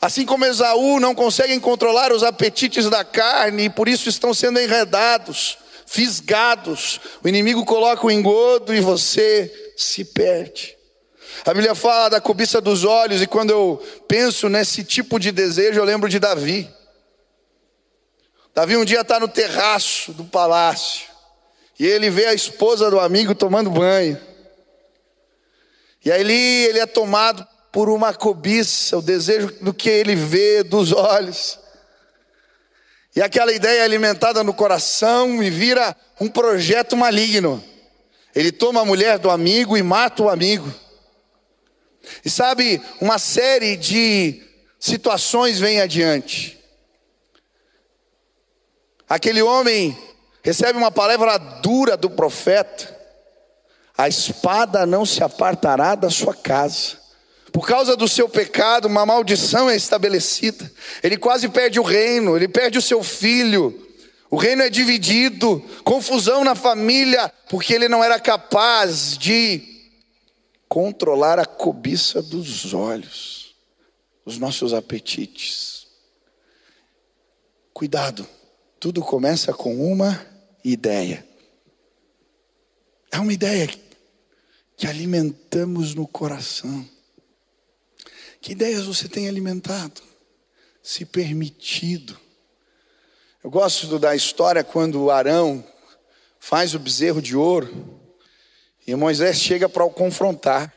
Assim 0.00 0.24
como 0.24 0.46
Esaú 0.46 0.98
não 0.98 1.14
conseguem 1.14 1.60
controlar 1.60 2.12
os 2.12 2.22
apetites 2.22 2.88
da 2.88 3.04
carne 3.04 3.64
e 3.64 3.70
por 3.70 3.88
isso 3.88 4.08
estão 4.08 4.32
sendo 4.32 4.58
enredados 4.58 5.58
fisgados. 5.90 7.00
O 7.22 7.28
inimigo 7.28 7.64
coloca 7.64 8.06
o 8.06 8.10
engodo 8.10 8.72
e 8.72 8.80
você 8.80 9.72
se 9.76 10.04
perde. 10.04 10.76
A 11.44 11.52
Bíblia 11.52 11.74
fala 11.74 12.08
da 12.08 12.20
cobiça 12.20 12.60
dos 12.60 12.84
olhos, 12.84 13.20
e 13.20 13.26
quando 13.26 13.50
eu 13.50 13.82
penso 14.06 14.48
nesse 14.48 14.84
tipo 14.84 15.18
de 15.18 15.32
desejo, 15.32 15.80
eu 15.80 15.84
lembro 15.84 16.08
de 16.08 16.20
Davi. 16.20 16.70
Davi 18.54 18.76
um 18.76 18.84
dia 18.84 19.00
está 19.00 19.18
no 19.18 19.26
terraço 19.26 20.12
do 20.12 20.24
palácio, 20.24 21.08
e 21.78 21.86
ele 21.86 22.10
vê 22.10 22.26
a 22.26 22.34
esposa 22.34 22.90
do 22.90 23.00
amigo 23.00 23.34
tomando 23.34 23.70
banho. 23.70 24.20
E 26.04 26.12
aí 26.12 26.20
ele 26.20 26.78
é 26.78 26.86
tomado 26.86 27.46
por 27.72 27.88
uma 27.88 28.12
cobiça, 28.12 28.98
o 28.98 29.02
desejo 29.02 29.48
do 29.60 29.72
que 29.72 29.88
ele 29.88 30.14
vê 30.14 30.62
dos 30.62 30.92
olhos. 30.92 31.58
E 33.14 33.22
aquela 33.22 33.52
ideia 33.52 33.84
alimentada 33.84 34.42
no 34.44 34.54
coração 34.54 35.42
e 35.42 35.50
vira 35.50 35.96
um 36.20 36.28
projeto 36.28 36.96
maligno. 36.96 37.62
Ele 38.34 38.52
toma 38.52 38.80
a 38.80 38.84
mulher 38.84 39.18
do 39.18 39.30
amigo 39.30 39.76
e 39.76 39.82
mata 39.82 40.22
o 40.22 40.28
amigo. 40.28 40.72
E 42.24 42.30
sabe, 42.30 42.80
uma 43.00 43.18
série 43.18 43.76
de 43.76 44.42
situações 44.78 45.58
vem 45.58 45.80
adiante. 45.80 46.58
Aquele 49.08 49.42
homem 49.42 49.96
recebe 50.42 50.78
uma 50.78 50.92
palavra 50.92 51.36
dura 51.36 51.96
do 51.96 52.08
profeta: 52.08 52.96
a 53.98 54.08
espada 54.08 54.86
não 54.86 55.04
se 55.04 55.22
apartará 55.22 55.96
da 55.96 56.08
sua 56.08 56.34
casa. 56.34 56.99
Por 57.52 57.66
causa 57.66 57.96
do 57.96 58.06
seu 58.06 58.28
pecado, 58.28 58.86
uma 58.86 59.04
maldição 59.04 59.68
é 59.68 59.74
estabelecida. 59.74 60.70
Ele 61.02 61.16
quase 61.16 61.48
perde 61.48 61.80
o 61.80 61.82
reino, 61.82 62.36
ele 62.36 62.48
perde 62.48 62.78
o 62.78 62.82
seu 62.82 63.02
filho. 63.02 63.88
O 64.30 64.36
reino 64.36 64.62
é 64.62 64.70
dividido, 64.70 65.60
confusão 65.82 66.44
na 66.44 66.54
família, 66.54 67.32
porque 67.48 67.74
ele 67.74 67.88
não 67.88 68.04
era 68.04 68.20
capaz 68.20 69.18
de 69.18 69.60
controlar 70.68 71.40
a 71.40 71.44
cobiça 71.44 72.22
dos 72.22 72.72
olhos. 72.72 73.56
os 74.24 74.38
nossos 74.38 74.72
apetites. 74.72 75.88
Cuidado, 77.72 78.28
tudo 78.78 79.00
começa 79.00 79.52
com 79.52 79.90
uma 79.90 80.24
ideia. 80.62 81.26
É 83.10 83.18
uma 83.18 83.32
ideia 83.32 83.68
que 84.76 84.86
alimentamos 84.86 85.94
no 85.94 86.06
coração. 86.06 86.86
Que 88.40 88.52
ideias 88.52 88.86
você 88.86 89.08
tem 89.08 89.28
alimentado? 89.28 90.00
Se 90.82 91.04
permitido? 91.04 92.18
Eu 93.44 93.50
gosto 93.50 93.98
da 93.98 94.16
história 94.16 94.64
quando 94.64 95.10
Arão 95.10 95.64
faz 96.38 96.74
o 96.74 96.78
bezerro 96.78 97.20
de 97.20 97.36
ouro 97.36 98.00
e 98.86 98.94
Moisés 98.94 99.38
chega 99.38 99.68
para 99.68 99.84
o 99.84 99.90
confrontar. 99.90 100.74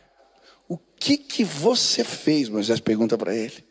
O 0.67 0.77
que 0.77 1.17
que 1.17 1.43
você 1.43 2.03
fez? 2.03 2.49
Moisés 2.49 2.79
pergunta 2.79 3.17
para 3.17 3.35
ele. 3.35 3.65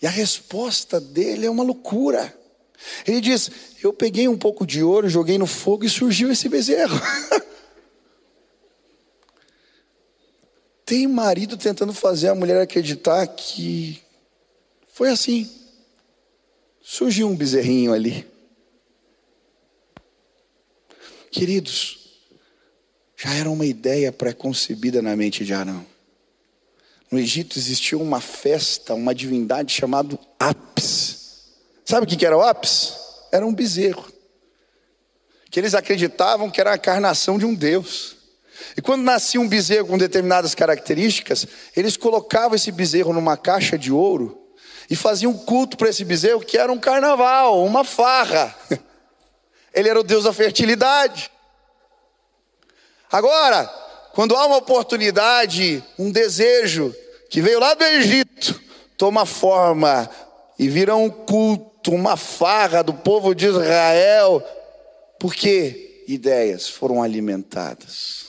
E 0.00 0.06
a 0.06 0.10
resposta 0.10 1.00
dele 1.00 1.46
é 1.46 1.50
uma 1.50 1.62
loucura. 1.62 2.34
Ele 3.06 3.20
diz: 3.20 3.50
Eu 3.82 3.92
peguei 3.92 4.28
um 4.28 4.36
pouco 4.36 4.66
de 4.66 4.82
ouro, 4.82 5.08
joguei 5.08 5.38
no 5.38 5.46
fogo 5.46 5.84
e 5.84 5.90
surgiu 5.90 6.32
esse 6.32 6.48
bezerro. 6.48 6.98
Tem 10.84 11.06
marido 11.06 11.56
tentando 11.56 11.92
fazer 11.94 12.28
a 12.28 12.34
mulher 12.34 12.60
acreditar 12.60 13.26
que 13.26 14.02
foi 14.88 15.10
assim. 15.10 15.50
Surgiu 16.82 17.28
um 17.28 17.34
bezerrinho 17.34 17.92
ali. 17.92 18.26
Queridos, 21.30 22.20
já 23.16 23.32
era 23.34 23.50
uma 23.50 23.64
ideia 23.64 24.12
pré-concebida 24.12 25.00
na 25.00 25.16
mente 25.16 25.44
de 25.44 25.54
Arão. 25.54 25.84
No 27.10 27.18
Egito 27.18 27.58
existia 27.58 27.96
uma 27.96 28.20
festa, 28.20 28.94
uma 28.94 29.14
divindade 29.14 29.72
chamada 29.72 30.18
Apis. 30.38 31.54
Sabe 31.84 32.04
o 32.04 32.08
que 32.08 32.24
era 32.24 32.36
o 32.36 32.42
Apis? 32.42 32.94
Era 33.32 33.46
um 33.46 33.54
bezerro. 33.54 34.12
Que 35.50 35.58
eles 35.58 35.74
acreditavam 35.74 36.50
que 36.50 36.60
era 36.60 36.72
a 36.72 36.76
encarnação 36.76 37.38
de 37.38 37.46
um 37.46 37.54
Deus. 37.54 38.16
E 38.76 38.82
quando 38.82 39.02
nascia 39.02 39.40
um 39.40 39.48
bezerro 39.48 39.88
com 39.88 39.98
determinadas 39.98 40.54
características, 40.54 41.46
eles 41.76 41.96
colocavam 41.96 42.54
esse 42.54 42.70
bezerro 42.72 43.12
numa 43.12 43.36
caixa 43.36 43.78
de 43.78 43.92
ouro 43.92 44.40
e 44.88 44.96
faziam 44.96 45.32
um 45.32 45.38
culto 45.38 45.76
para 45.76 45.88
esse 45.88 46.04
bezerro 46.04 46.40
que 46.40 46.58
era 46.58 46.72
um 46.72 46.78
carnaval, 46.78 47.64
uma 47.64 47.84
farra. 47.84 48.54
Ele 49.72 49.88
era 49.88 49.98
o 49.98 50.04
Deus 50.04 50.24
da 50.24 50.32
fertilidade. 50.32 51.30
Agora, 53.10 53.66
quando 54.12 54.36
há 54.36 54.46
uma 54.46 54.58
oportunidade, 54.58 55.82
um 55.98 56.10
desejo 56.10 56.94
que 57.28 57.40
veio 57.40 57.58
lá 57.58 57.74
do 57.74 57.82
Egito, 57.82 58.60
toma 58.96 59.26
forma 59.26 60.08
e 60.58 60.68
vira 60.68 60.94
um 60.94 61.10
culto, 61.10 61.90
uma 61.90 62.16
farra 62.16 62.82
do 62.82 62.94
povo 62.94 63.34
de 63.34 63.46
Israel, 63.46 64.42
porque 65.18 66.04
ideias 66.06 66.68
foram 66.68 67.02
alimentadas. 67.02 68.23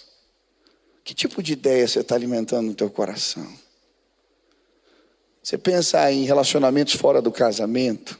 Que 1.06 1.14
tipo 1.14 1.44
de 1.44 1.54
ideia 1.54 1.88
você 1.88 2.00
está 2.00 2.16
alimentando 2.16 2.70
no 2.70 2.74
teu 2.74 2.90
coração? 2.90 3.48
Você 5.42 5.56
pensa 5.56 6.12
em 6.12 6.26
relacionamentos 6.26 6.96
fora 6.96 7.22
do 7.22 7.32
casamento? 7.32 8.20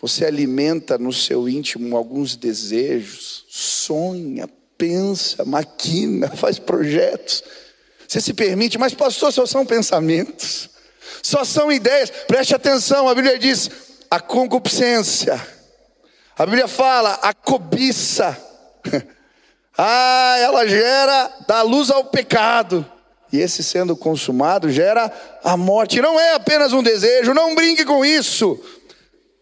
Você 0.00 0.24
alimenta 0.24 0.96
no 0.96 1.12
seu 1.12 1.46
íntimo 1.46 1.98
alguns 1.98 2.34
desejos, 2.34 3.44
sonha, 3.50 4.48
pensa, 4.78 5.44
maquina, 5.44 6.30
faz 6.34 6.58
projetos. 6.58 7.44
Você 8.08 8.22
se 8.22 8.32
permite, 8.32 8.78
mas 8.78 8.94
pastor, 8.94 9.30
só 9.30 9.44
são 9.44 9.66
pensamentos, 9.66 10.70
só 11.22 11.44
são 11.44 11.70
ideias. 11.70 12.08
Preste 12.26 12.54
atenção, 12.54 13.06
a 13.06 13.14
Bíblia 13.14 13.38
diz 13.38 13.70
a 14.10 14.18
concupiscência. 14.18 15.38
A 16.38 16.46
Bíblia 16.46 16.68
fala 16.68 17.14
a 17.22 17.34
cobiça. 17.34 18.34
Ah, 19.76 20.36
ela 20.38 20.66
gera, 20.66 21.32
dá 21.46 21.62
luz 21.62 21.90
ao 21.90 22.04
pecado. 22.04 22.86
E 23.32 23.38
esse 23.38 23.64
sendo 23.64 23.96
consumado 23.96 24.70
gera 24.70 25.12
a 25.42 25.56
morte. 25.56 26.00
Não 26.00 26.18
é 26.18 26.34
apenas 26.34 26.72
um 26.72 26.82
desejo, 26.82 27.34
não 27.34 27.54
brinque 27.54 27.84
com 27.84 28.04
isso. 28.04 28.60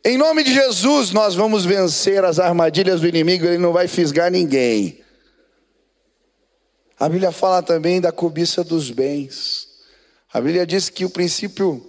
Em 0.04 0.16
nome 0.16 0.42
de 0.42 0.52
Jesus, 0.52 1.12
nós 1.12 1.34
vamos 1.34 1.64
vencer 1.64 2.24
as 2.24 2.38
armadilhas 2.38 3.00
do 3.02 3.06
inimigo, 3.06 3.46
ele 3.46 3.58
não 3.58 3.72
vai 3.72 3.86
fisgar 3.86 4.30
ninguém. 4.30 5.00
A 6.98 7.08
Bíblia 7.08 7.30
fala 7.30 7.62
também 7.62 8.00
da 8.00 8.10
cobiça 8.10 8.64
dos 8.64 8.90
bens. 8.90 9.68
A 10.32 10.40
Bíblia 10.40 10.66
diz 10.66 10.88
que 10.88 11.04
o 11.04 11.10
princípio 11.10 11.84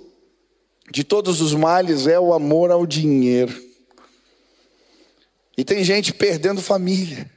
de 0.91 1.03
todos 1.03 1.39
os 1.39 1.53
males 1.55 2.05
é 2.05 2.19
o 2.19 2.33
amor 2.33 2.69
ao 2.69 2.85
dinheiro. 2.85 3.53
E 5.57 5.63
tem 5.63 5.83
gente 5.83 6.13
perdendo 6.13 6.61
família. 6.61 7.31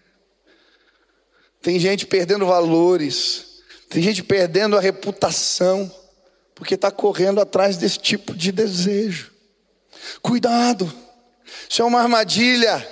Tem 1.66 1.80
gente 1.80 2.06
perdendo 2.06 2.46
valores. 2.46 3.44
Tem 3.90 4.00
gente 4.00 4.22
perdendo 4.22 4.78
a 4.78 4.80
reputação. 4.80 5.92
Porque 6.54 6.76
está 6.76 6.92
correndo 6.92 7.40
atrás 7.40 7.76
desse 7.76 7.98
tipo 7.98 8.32
de 8.32 8.52
desejo. 8.52 9.32
Cuidado. 10.22 10.88
Isso 11.68 11.82
é 11.82 11.84
uma 11.84 12.00
armadilha 12.00 12.88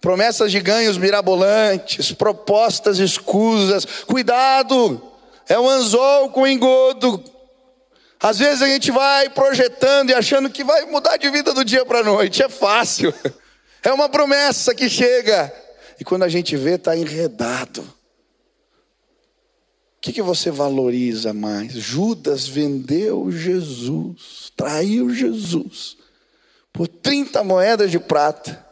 promessas 0.00 0.52
de 0.52 0.60
ganhos 0.60 0.96
mirabolantes, 0.96 2.12
propostas 2.12 3.00
escusas. 3.00 3.84
Cuidado, 4.06 5.02
é 5.48 5.58
um 5.58 5.68
anzol 5.68 6.30
com 6.30 6.46
engodo. 6.46 7.20
Às 8.20 8.38
vezes 8.38 8.62
a 8.62 8.68
gente 8.68 8.92
vai 8.92 9.28
projetando 9.28 10.10
e 10.10 10.14
achando 10.14 10.48
que 10.48 10.62
vai 10.62 10.84
mudar 10.84 11.16
de 11.16 11.28
vida 11.30 11.52
do 11.52 11.64
dia 11.64 11.84
para 11.84 11.98
a 11.98 12.04
noite. 12.04 12.44
É 12.44 12.48
fácil. 12.48 13.12
É 13.82 13.92
uma 13.92 14.08
promessa 14.08 14.74
que 14.74 14.88
chega. 14.88 15.52
E 16.00 16.04
quando 16.04 16.22
a 16.22 16.28
gente 16.30 16.56
vê, 16.56 16.76
está 16.76 16.96
enredado. 16.96 17.86
Que, 20.04 20.12
que 20.12 20.20
você 20.20 20.50
valoriza 20.50 21.32
mais? 21.32 21.72
Judas 21.72 22.46
vendeu 22.46 23.32
Jesus, 23.32 24.52
traiu 24.54 25.08
Jesus 25.08 25.96
por 26.70 26.86
30 26.86 27.42
moedas 27.42 27.90
de 27.90 27.98
prata. 27.98 28.62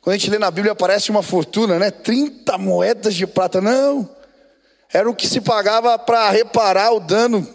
Quando 0.00 0.14
a 0.14 0.18
gente 0.18 0.28
lê 0.28 0.36
na 0.36 0.50
Bíblia 0.50 0.74
parece 0.74 1.12
uma 1.12 1.22
fortuna, 1.22 1.78
né? 1.78 1.92
30 1.92 2.58
moedas 2.58 3.14
de 3.14 3.24
prata. 3.24 3.60
Não. 3.60 4.10
Era 4.92 5.08
o 5.08 5.14
que 5.14 5.28
se 5.28 5.40
pagava 5.40 5.96
para 5.96 6.28
reparar 6.30 6.90
o 6.92 6.98
dano 6.98 7.48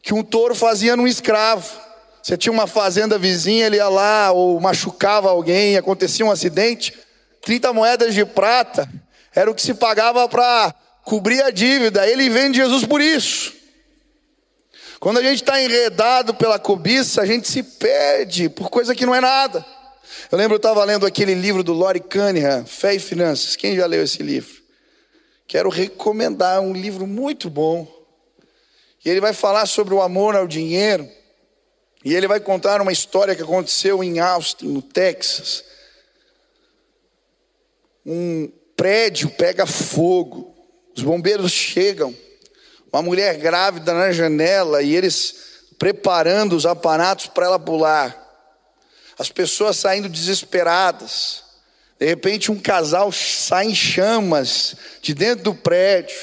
que 0.00 0.14
um 0.14 0.22
touro 0.22 0.54
fazia 0.54 0.96
num 0.96 1.06
escravo. 1.06 1.78
Você 2.22 2.38
tinha 2.38 2.52
uma 2.54 2.66
fazenda 2.66 3.18
vizinha, 3.18 3.66
ele 3.66 3.76
ia 3.76 3.88
lá 3.90 4.32
ou 4.32 4.58
machucava 4.58 5.28
alguém, 5.28 5.76
acontecia 5.76 6.24
um 6.24 6.30
acidente. 6.30 6.98
30 7.42 7.70
moedas 7.74 8.14
de 8.14 8.24
prata 8.24 8.90
era 9.34 9.50
o 9.50 9.54
que 9.54 9.60
se 9.60 9.74
pagava 9.74 10.26
para 10.26 10.74
cobrir 11.04 11.42
a 11.42 11.50
dívida. 11.50 12.08
Ele 12.08 12.28
vende 12.28 12.58
Jesus 12.58 12.84
por 12.84 13.00
isso. 13.00 13.52
Quando 14.98 15.18
a 15.18 15.22
gente 15.22 15.42
está 15.42 15.62
enredado 15.62 16.34
pela 16.34 16.58
cobiça, 16.58 17.20
a 17.20 17.26
gente 17.26 17.46
se 17.46 17.62
perde 17.62 18.48
por 18.48 18.70
coisa 18.70 18.94
que 18.94 19.04
não 19.04 19.14
é 19.14 19.20
nada. 19.20 19.64
Eu 20.32 20.38
lembro, 20.38 20.54
eu 20.54 20.58
estava 20.58 20.82
lendo 20.84 21.04
aquele 21.04 21.34
livro 21.34 21.62
do 21.62 21.72
Lori 21.72 22.00
Cunningham, 22.00 22.64
Fé 22.64 22.94
e 22.94 22.98
Finanças. 22.98 23.54
Quem 23.54 23.76
já 23.76 23.84
leu 23.84 24.02
esse 24.02 24.22
livro? 24.22 24.62
Quero 25.46 25.68
recomendar, 25.68 26.60
um 26.60 26.72
livro 26.72 27.06
muito 27.06 27.50
bom. 27.50 27.86
E 29.04 29.10
ele 29.10 29.20
vai 29.20 29.34
falar 29.34 29.66
sobre 29.66 29.92
o 29.92 30.00
amor 30.00 30.34
ao 30.34 30.46
dinheiro. 30.46 31.06
E 32.02 32.14
ele 32.14 32.26
vai 32.26 32.40
contar 32.40 32.80
uma 32.80 32.92
história 32.92 33.36
que 33.36 33.42
aconteceu 33.42 34.02
em 34.02 34.20
Austin, 34.20 34.68
no 34.68 34.80
Texas. 34.80 35.64
Um 38.06 38.50
prédio 38.74 39.28
pega 39.30 39.66
fogo. 39.66 40.53
Os 40.96 41.02
bombeiros 41.02 41.50
chegam. 41.50 42.14
Uma 42.92 43.02
mulher 43.02 43.36
grávida 43.38 43.92
na 43.92 44.12
janela 44.12 44.82
e 44.82 44.94
eles 44.94 45.34
preparando 45.78 46.54
os 46.54 46.64
aparatos 46.64 47.26
para 47.26 47.46
ela 47.46 47.58
pular 47.58 48.22
as 49.18 49.28
pessoas 49.30 49.76
saindo 49.76 50.08
desesperadas. 50.08 51.42
De 51.98 52.06
repente, 52.06 52.52
um 52.52 52.58
casal 52.58 53.10
sai 53.12 53.66
em 53.66 53.74
chamas 53.74 54.76
de 55.00 55.12
dentro 55.14 55.44
do 55.44 55.54
prédio. 55.54 56.16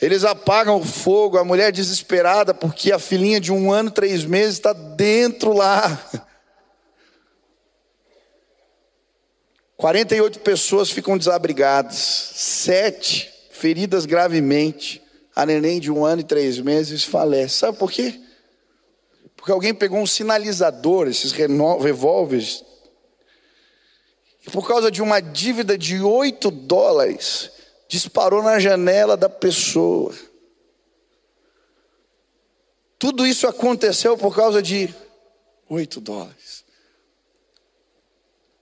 Eles 0.00 0.24
apagam 0.24 0.76
o 0.76 0.84
fogo, 0.84 1.38
a 1.38 1.44
mulher 1.44 1.72
desesperada 1.72 2.52
porque 2.52 2.92
a 2.92 2.98
filhinha 2.98 3.40
de 3.40 3.52
um 3.52 3.72
ano, 3.72 3.90
três 3.90 4.24
meses 4.24 4.54
está 4.54 4.72
dentro 4.72 5.52
lá. 5.52 6.10
48 9.76 10.38
pessoas 10.40 10.90
ficam 10.90 11.18
desabrigadas, 11.18 11.96
sete 11.96 13.33
feridas 13.64 14.04
gravemente. 14.04 15.02
A 15.34 15.46
neném 15.46 15.80
de 15.80 15.90
um 15.90 16.04
ano 16.04 16.20
e 16.20 16.24
três 16.24 16.60
meses 16.60 17.02
falece. 17.02 17.56
Sabe 17.56 17.78
por 17.78 17.90
quê? 17.90 18.20
Porque 19.34 19.50
alguém 19.50 19.74
pegou 19.74 19.98
um 19.98 20.06
sinalizador, 20.06 21.08
esses 21.08 21.32
revólveres, 21.32 22.62
e 24.46 24.50
por 24.50 24.68
causa 24.68 24.90
de 24.90 25.00
uma 25.00 25.18
dívida 25.18 25.78
de 25.78 25.98
8 25.98 26.50
dólares, 26.50 27.50
disparou 27.88 28.42
na 28.42 28.58
janela 28.60 29.16
da 29.16 29.30
pessoa. 29.30 30.14
Tudo 32.98 33.26
isso 33.26 33.46
aconteceu 33.46 34.18
por 34.18 34.36
causa 34.36 34.60
de 34.60 34.94
oito 35.70 36.02
dólares. 36.02 36.64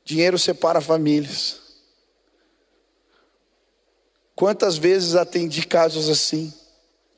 Dinheiro 0.04 0.38
separa 0.38 0.80
famílias. 0.80 1.61
Quantas 4.34 4.76
vezes 4.76 5.14
atendi 5.14 5.66
casos 5.66 6.08
assim? 6.08 6.52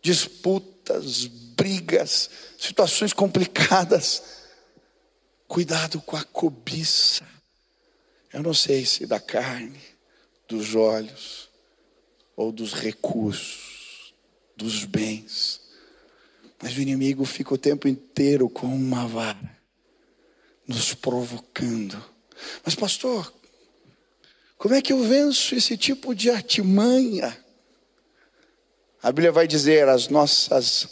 Disputas, 0.02 1.26
brigas, 1.26 2.28
situações 2.58 3.12
complicadas. 3.12 4.22
Cuidado 5.46 6.00
com 6.00 6.16
a 6.16 6.24
cobiça. 6.24 7.26
Eu 8.32 8.42
não 8.42 8.52
sei 8.52 8.84
se 8.84 9.06
da 9.06 9.20
carne, 9.20 9.80
dos 10.48 10.74
olhos, 10.74 11.48
ou 12.36 12.50
dos 12.50 12.72
recursos, 12.72 14.12
dos 14.56 14.84
bens. 14.84 15.60
Mas 16.60 16.76
o 16.76 16.80
inimigo 16.80 17.24
fica 17.24 17.54
o 17.54 17.58
tempo 17.58 17.86
inteiro 17.86 18.48
com 18.48 18.66
uma 18.66 19.06
vara, 19.06 19.58
nos 20.66 20.94
provocando. 20.94 22.02
Mas, 22.64 22.74
pastor, 22.74 23.32
como 24.64 24.74
é 24.74 24.80
que 24.80 24.94
eu 24.94 25.04
venço 25.04 25.54
esse 25.54 25.76
tipo 25.76 26.14
de 26.14 26.30
artimanha? 26.30 27.36
A 29.02 29.12
Bíblia 29.12 29.30
vai 29.30 29.46
dizer: 29.46 29.86
as 29.90 30.08
nossas 30.08 30.88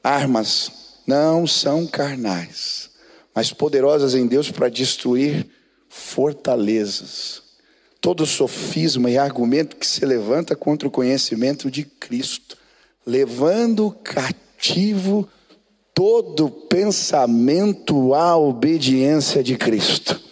armas 0.00 0.70
não 1.04 1.44
são 1.44 1.88
carnais, 1.88 2.90
mas 3.34 3.52
poderosas 3.52 4.14
em 4.14 4.28
Deus 4.28 4.52
para 4.52 4.68
destruir 4.68 5.50
fortalezas. 5.88 7.42
Todo 8.00 8.24
sofisma 8.24 9.10
e 9.10 9.18
argumento 9.18 9.74
que 9.74 9.84
se 9.84 10.06
levanta 10.06 10.54
contra 10.54 10.86
o 10.86 10.90
conhecimento 10.92 11.68
de 11.68 11.82
Cristo, 11.82 12.56
levando 13.04 13.90
cativo 14.04 15.28
todo 15.92 16.48
pensamento 16.48 18.14
à 18.14 18.36
obediência 18.36 19.42
de 19.42 19.56
Cristo. 19.56 20.30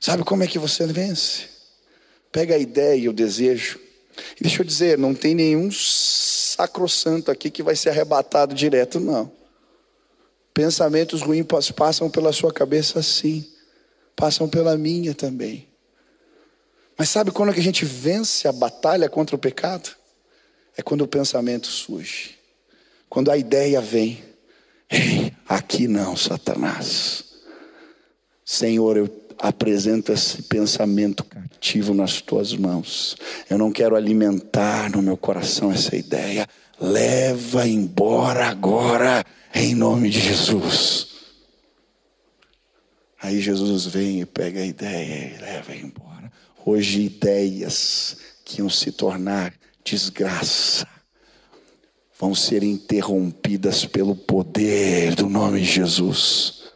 Sabe 0.00 0.24
como 0.24 0.42
é 0.42 0.46
que 0.46 0.58
você 0.58 0.86
vence? 0.86 1.46
Pega 2.32 2.54
a 2.54 2.58
ideia 2.58 2.96
e 2.96 3.08
o 3.08 3.12
desejo. 3.12 3.78
E 4.38 4.42
deixa 4.42 4.62
eu 4.62 4.66
dizer, 4.66 4.96
não 4.96 5.14
tem 5.14 5.34
nenhum 5.34 5.70
sacrossanto 5.70 7.30
aqui 7.30 7.50
que 7.50 7.62
vai 7.62 7.76
ser 7.76 7.90
arrebatado 7.90 8.54
direto, 8.54 8.98
não. 8.98 9.30
Pensamentos 10.54 11.20
ruins 11.20 11.46
passam 11.76 12.10
pela 12.10 12.32
sua 12.32 12.52
cabeça 12.52 13.02
sim, 13.02 13.46
passam 14.16 14.48
pela 14.48 14.76
minha 14.76 15.14
também. 15.14 15.68
Mas 16.96 17.08
sabe 17.10 17.30
quando 17.30 17.52
que 17.52 17.60
a 17.60 17.62
gente 17.62 17.84
vence 17.84 18.48
a 18.48 18.52
batalha 18.52 19.08
contra 19.08 19.36
o 19.36 19.38
pecado? 19.38 19.90
É 20.76 20.82
quando 20.82 21.02
o 21.02 21.08
pensamento 21.08 21.66
surge. 21.66 22.38
Quando 23.08 23.30
a 23.30 23.36
ideia 23.36 23.80
vem. 23.80 24.22
Ei, 24.90 25.32
aqui 25.46 25.86
não, 25.86 26.16
Satanás. 26.16 27.24
Senhor, 28.44 28.96
eu 28.96 29.08
apresento 29.40 30.12
esse 30.12 30.42
pensamento 30.42 31.24
cativo 31.24 31.94
nas 31.94 32.20
tuas 32.20 32.54
mãos. 32.54 33.16
Eu 33.48 33.56
não 33.56 33.72
quero 33.72 33.96
alimentar 33.96 34.90
no 34.90 35.00
meu 35.00 35.16
coração 35.16 35.72
essa 35.72 35.96
ideia. 35.96 36.46
Leva 36.78 37.66
embora 37.66 38.46
agora, 38.46 39.24
em 39.54 39.74
nome 39.74 40.10
de 40.10 40.20
Jesus. 40.20 41.08
Aí 43.22 43.40
Jesus 43.40 43.86
vem 43.86 44.20
e 44.20 44.26
pega 44.26 44.60
a 44.60 44.66
ideia 44.66 45.34
e 45.34 45.40
leva 45.40 45.74
embora. 45.74 46.30
Hoje, 46.64 47.02
ideias 47.02 48.16
que 48.44 48.60
iam 48.60 48.68
se 48.68 48.92
tornar 48.92 49.54
desgraça 49.84 50.86
vão 52.18 52.34
ser 52.34 52.62
interrompidas 52.62 53.86
pelo 53.86 54.14
poder 54.14 55.14
do 55.14 55.28
nome 55.28 55.60
de 55.60 55.66
Jesus. 55.66 56.69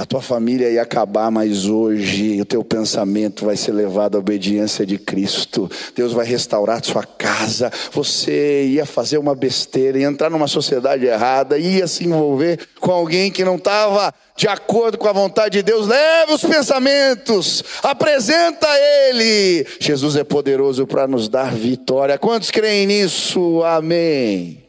A 0.00 0.06
tua 0.06 0.22
família 0.22 0.70
ia 0.70 0.80
acabar, 0.80 1.30
mas 1.30 1.66
hoje 1.66 2.40
o 2.40 2.44
teu 2.46 2.64
pensamento 2.64 3.44
vai 3.44 3.54
ser 3.54 3.72
levado 3.72 4.16
à 4.16 4.18
obediência 4.18 4.86
de 4.86 4.96
Cristo. 4.96 5.70
Deus 5.94 6.14
vai 6.14 6.24
restaurar 6.24 6.82
sua 6.82 7.04
casa. 7.04 7.70
Você 7.92 8.64
ia 8.64 8.86
fazer 8.86 9.18
uma 9.18 9.34
besteira, 9.34 9.98
ia 9.98 10.06
entrar 10.06 10.30
numa 10.30 10.48
sociedade 10.48 11.04
errada, 11.04 11.58
ia 11.58 11.86
se 11.86 12.06
envolver 12.06 12.66
com 12.80 12.90
alguém 12.90 13.30
que 13.30 13.44
não 13.44 13.56
estava 13.56 14.14
de 14.34 14.48
acordo 14.48 14.96
com 14.96 15.06
a 15.06 15.12
vontade 15.12 15.58
de 15.58 15.62
Deus. 15.62 15.86
Leve 15.86 16.32
os 16.32 16.44
pensamentos, 16.44 17.62
apresenta 17.82 18.68
Ele. 19.10 19.66
Jesus 19.78 20.16
é 20.16 20.24
poderoso 20.24 20.86
para 20.86 21.06
nos 21.06 21.28
dar 21.28 21.54
vitória. 21.54 22.16
Quantos 22.16 22.50
creem 22.50 22.86
nisso? 22.86 23.62
Amém. 23.64 24.64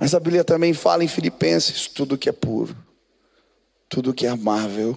Mas 0.00 0.14
a 0.14 0.18
Bíblia 0.18 0.42
também 0.42 0.72
fala 0.72 1.04
em 1.04 1.08
Filipenses: 1.08 1.86
tudo 1.86 2.16
que 2.16 2.30
é 2.30 2.32
puro 2.32 2.74
tudo 3.90 4.14
que 4.14 4.24
é 4.24 4.30
amável, 4.30 4.96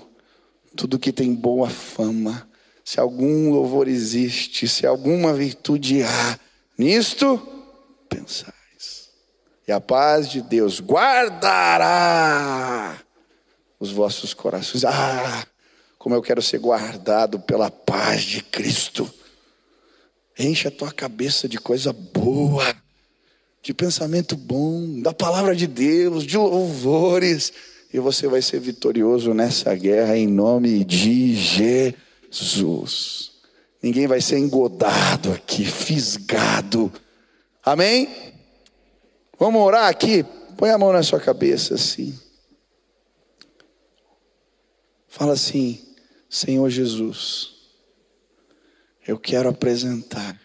tudo 0.77 0.99
que 0.99 1.11
tem 1.11 1.33
boa 1.33 1.67
fama, 1.67 2.47
se 2.85 2.99
algum 2.99 3.49
louvor 3.49 3.87
existe, 3.87 4.67
se 4.67 4.85
alguma 4.85 5.33
virtude 5.33 6.03
há, 6.03 6.39
nisto 6.77 7.41
pensais. 8.07 9.09
E 9.67 9.71
a 9.71 9.81
paz 9.81 10.29
de 10.29 10.41
Deus 10.41 10.79
guardará 10.79 11.81
os 13.79 13.91
vossos 13.91 14.31
corações. 14.35 14.85
Ah, 14.85 15.47
como 15.97 16.13
eu 16.13 16.21
quero 16.21 16.41
ser 16.41 16.59
guardado 16.59 17.39
pela 17.39 17.71
paz 17.71 18.21
de 18.23 18.43
Cristo. 18.43 19.11
Enche 20.37 20.67
a 20.67 20.71
tua 20.71 20.91
cabeça 20.91 21.47
de 21.47 21.57
coisa 21.57 21.91
boa, 21.93 22.75
de 23.61 23.73
pensamento 23.73 24.35
bom, 24.35 25.01
da 25.01 25.13
palavra 25.13 25.55
de 25.55 25.65
Deus, 25.65 26.25
de 26.25 26.37
louvores 26.37 27.53
e 27.93 27.99
você 27.99 28.27
vai 28.27 28.41
ser 28.41 28.59
vitorioso 28.59 29.35
nessa 29.35 29.75
guerra 29.75 30.17
em 30.17 30.25
nome 30.25 30.83
de 30.83 31.35
Jesus. 31.35 33.33
Ninguém 33.81 34.07
vai 34.07 34.19
ser 34.19 34.39
engodado 34.39 35.31
aqui, 35.31 35.63
fisgado. 35.63 36.91
Amém? 37.63 38.09
Vamos 39.37 39.61
orar 39.61 39.87
aqui? 39.89 40.25
Põe 40.57 40.71
a 40.71 40.77
mão 40.77 40.91
na 40.91 41.03
sua 41.03 41.19
cabeça 41.19 41.75
assim. 41.75 42.19
Fala 45.07 45.33
assim: 45.33 45.79
Senhor 46.27 46.67
Jesus, 46.71 47.53
eu 49.07 49.19
quero 49.19 49.49
apresentar 49.49 50.41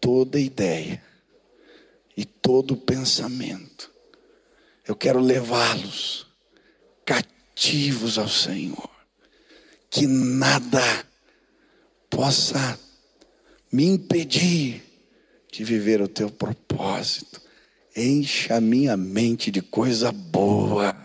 toda 0.00 0.38
ideia 0.38 1.02
e 2.16 2.24
todo 2.24 2.76
pensamento 2.76 3.67
eu 4.88 4.96
quero 4.96 5.20
levá-los 5.20 6.26
cativos 7.04 8.16
ao 8.16 8.26
Senhor. 8.26 8.88
Que 9.90 10.06
nada 10.06 10.82
possa 12.08 12.78
me 13.70 13.84
impedir 13.84 14.82
de 15.52 15.62
viver 15.62 16.00
o 16.00 16.08
teu 16.08 16.30
propósito. 16.30 17.40
Encha 17.94 18.56
a 18.56 18.60
minha 18.62 18.96
mente 18.96 19.50
de 19.50 19.60
coisa 19.60 20.10
boa. 20.10 20.96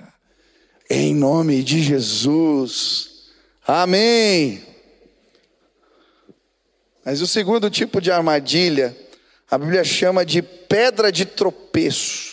Em 0.90 1.14
nome 1.14 1.62
de 1.62 1.84
Jesus. 1.84 3.32
Amém. 3.68 4.64
Mas 7.04 7.22
o 7.22 7.28
segundo 7.28 7.70
tipo 7.70 8.00
de 8.00 8.12
armadilha, 8.12 8.96
a 9.52 9.58
Bíblia 9.58 9.84
chama 9.84 10.26
de 10.26 10.42
pedra 10.42 11.12
de 11.12 11.26
tropeço. 11.26 12.33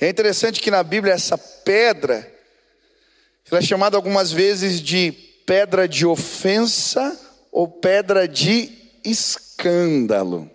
É 0.00 0.08
interessante 0.08 0.60
que 0.60 0.70
na 0.70 0.82
Bíblia 0.82 1.14
essa 1.14 1.38
pedra, 1.38 2.32
ela 3.50 3.60
é 3.60 3.62
chamada 3.62 3.96
algumas 3.96 4.32
vezes 4.32 4.80
de 4.80 5.12
pedra 5.46 5.86
de 5.86 6.06
ofensa 6.06 7.18
ou 7.52 7.68
pedra 7.68 8.26
de 8.26 8.72
escândalo. 9.04 10.50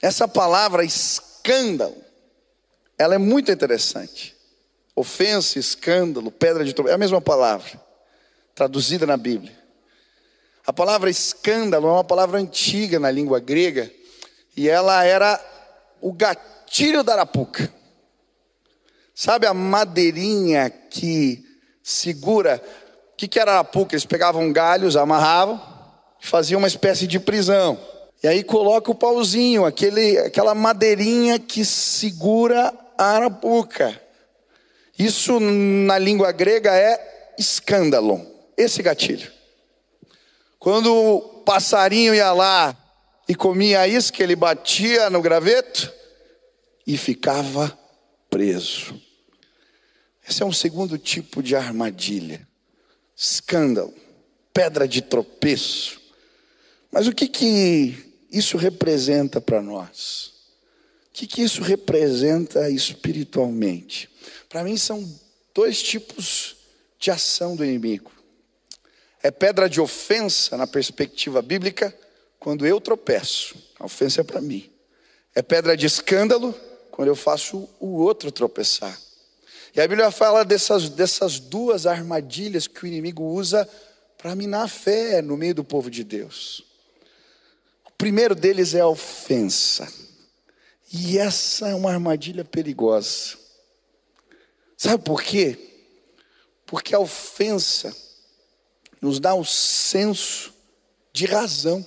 Essa 0.00 0.28
palavra 0.28 0.84
escândalo, 0.84 1.96
ela 2.96 3.14
é 3.14 3.18
muito 3.18 3.50
interessante. 3.50 4.36
Ofensa, 4.94 5.58
escândalo, 5.58 6.30
pedra 6.30 6.64
de 6.64 6.74
é 6.88 6.92
a 6.92 6.98
mesma 6.98 7.20
palavra, 7.20 7.80
traduzida 8.54 9.06
na 9.06 9.16
Bíblia. 9.16 9.56
A 10.66 10.72
palavra 10.72 11.08
escândalo 11.08 11.88
é 11.88 11.92
uma 11.92 12.04
palavra 12.04 12.38
antiga 12.38 13.00
na 13.00 13.10
língua 13.10 13.40
grega, 13.40 13.90
e 14.58 14.68
ela 14.68 15.04
era 15.04 15.40
o 16.00 16.12
gatilho 16.12 17.04
da 17.04 17.12
arapuca. 17.12 17.72
Sabe 19.14 19.46
a 19.46 19.54
madeirinha 19.54 20.68
que 20.68 21.44
segura? 21.80 22.60
O 23.12 23.16
que, 23.16 23.28
que 23.28 23.38
era 23.38 23.52
arapuca? 23.52 23.94
Eles 23.94 24.04
pegavam 24.04 24.52
galhos, 24.52 24.96
amarravam, 24.96 25.62
faziam 26.18 26.58
uma 26.58 26.66
espécie 26.66 27.06
de 27.06 27.20
prisão. 27.20 27.78
E 28.20 28.26
aí 28.26 28.42
coloca 28.42 28.90
o 28.90 28.96
pauzinho, 28.96 29.64
aquele, 29.64 30.18
aquela 30.18 30.56
madeirinha 30.56 31.38
que 31.38 31.64
segura 31.64 32.74
a 32.98 33.10
arapuca. 33.10 33.96
Isso 34.98 35.38
na 35.38 35.98
língua 35.98 36.32
grega 36.32 36.74
é 36.74 37.34
escândalo, 37.38 38.26
esse 38.56 38.82
gatilho. 38.82 39.30
Quando 40.58 40.92
o 40.92 41.20
passarinho 41.44 42.12
ia 42.12 42.32
lá 42.32 42.76
e 43.28 43.34
comia 43.34 43.80
a 43.80 43.88
isca, 43.88 44.22
ele 44.22 44.34
batia 44.34 45.10
no 45.10 45.20
graveto 45.20 45.92
e 46.86 46.96
ficava 46.96 47.78
preso. 48.30 48.98
Esse 50.26 50.42
é 50.42 50.46
um 50.46 50.52
segundo 50.52 50.96
tipo 50.96 51.42
de 51.42 51.54
armadilha. 51.54 52.48
Escândalo, 53.14 53.94
pedra 54.52 54.88
de 54.88 55.02
tropeço. 55.02 56.00
Mas 56.90 57.06
o 57.06 57.12
que 57.12 57.28
que 57.28 58.16
isso 58.30 58.56
representa 58.56 59.40
para 59.40 59.60
nós? 59.60 60.32
O 61.08 61.12
que 61.12 61.26
que 61.26 61.42
isso 61.42 61.62
representa 61.62 62.70
espiritualmente? 62.70 64.08
Para 64.48 64.64
mim 64.64 64.76
são 64.76 65.06
dois 65.54 65.82
tipos 65.82 66.56
de 66.98 67.10
ação 67.10 67.56
do 67.56 67.64
inimigo. 67.64 68.10
É 69.22 69.30
pedra 69.30 69.68
de 69.68 69.80
ofensa 69.80 70.56
na 70.56 70.66
perspectiva 70.66 71.42
bíblica 71.42 71.94
quando 72.38 72.66
eu 72.66 72.80
tropeço. 72.80 73.56
A 73.78 73.86
ofensa 73.86 74.20
é 74.20 74.24
para 74.24 74.40
mim. 74.40 74.70
É 75.34 75.42
pedra 75.42 75.76
de 75.76 75.86
escândalo 75.86 76.54
quando 76.90 77.08
eu 77.08 77.16
faço 77.16 77.68
o 77.78 77.98
outro 77.98 78.32
tropeçar. 78.32 78.98
E 79.74 79.80
a 79.80 79.86
Bíblia 79.86 80.10
fala 80.10 80.44
dessas, 80.44 80.88
dessas 80.88 81.38
duas 81.38 81.86
armadilhas 81.86 82.66
que 82.66 82.82
o 82.82 82.86
inimigo 82.86 83.22
usa 83.22 83.68
para 84.16 84.34
minar 84.34 84.64
a 84.64 84.68
fé 84.68 85.22
no 85.22 85.36
meio 85.36 85.54
do 85.54 85.62
povo 85.62 85.90
de 85.90 86.02
Deus. 86.02 86.64
O 87.84 87.92
primeiro 87.92 88.34
deles 88.34 88.74
é 88.74 88.80
a 88.80 88.88
ofensa. 88.88 89.86
E 90.92 91.18
essa 91.18 91.68
é 91.68 91.74
uma 91.74 91.92
armadilha 91.92 92.44
perigosa. 92.44 93.36
Sabe 94.76 95.04
por 95.04 95.22
quê? 95.22 95.56
Porque 96.66 96.94
a 96.94 96.98
ofensa 96.98 97.94
nos 99.00 99.20
dá 99.20 99.34
o 99.34 99.44
senso 99.44 100.52
de 101.12 101.26
razão. 101.26 101.84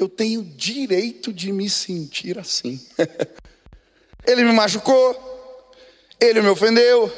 Eu 0.00 0.08
tenho 0.08 0.42
direito 0.42 1.30
de 1.30 1.52
me 1.52 1.68
sentir 1.68 2.38
assim. 2.38 2.80
ele 4.26 4.42
me 4.42 4.50
machucou, 4.50 5.74
ele 6.18 6.40
me 6.40 6.48
ofendeu, 6.48 7.12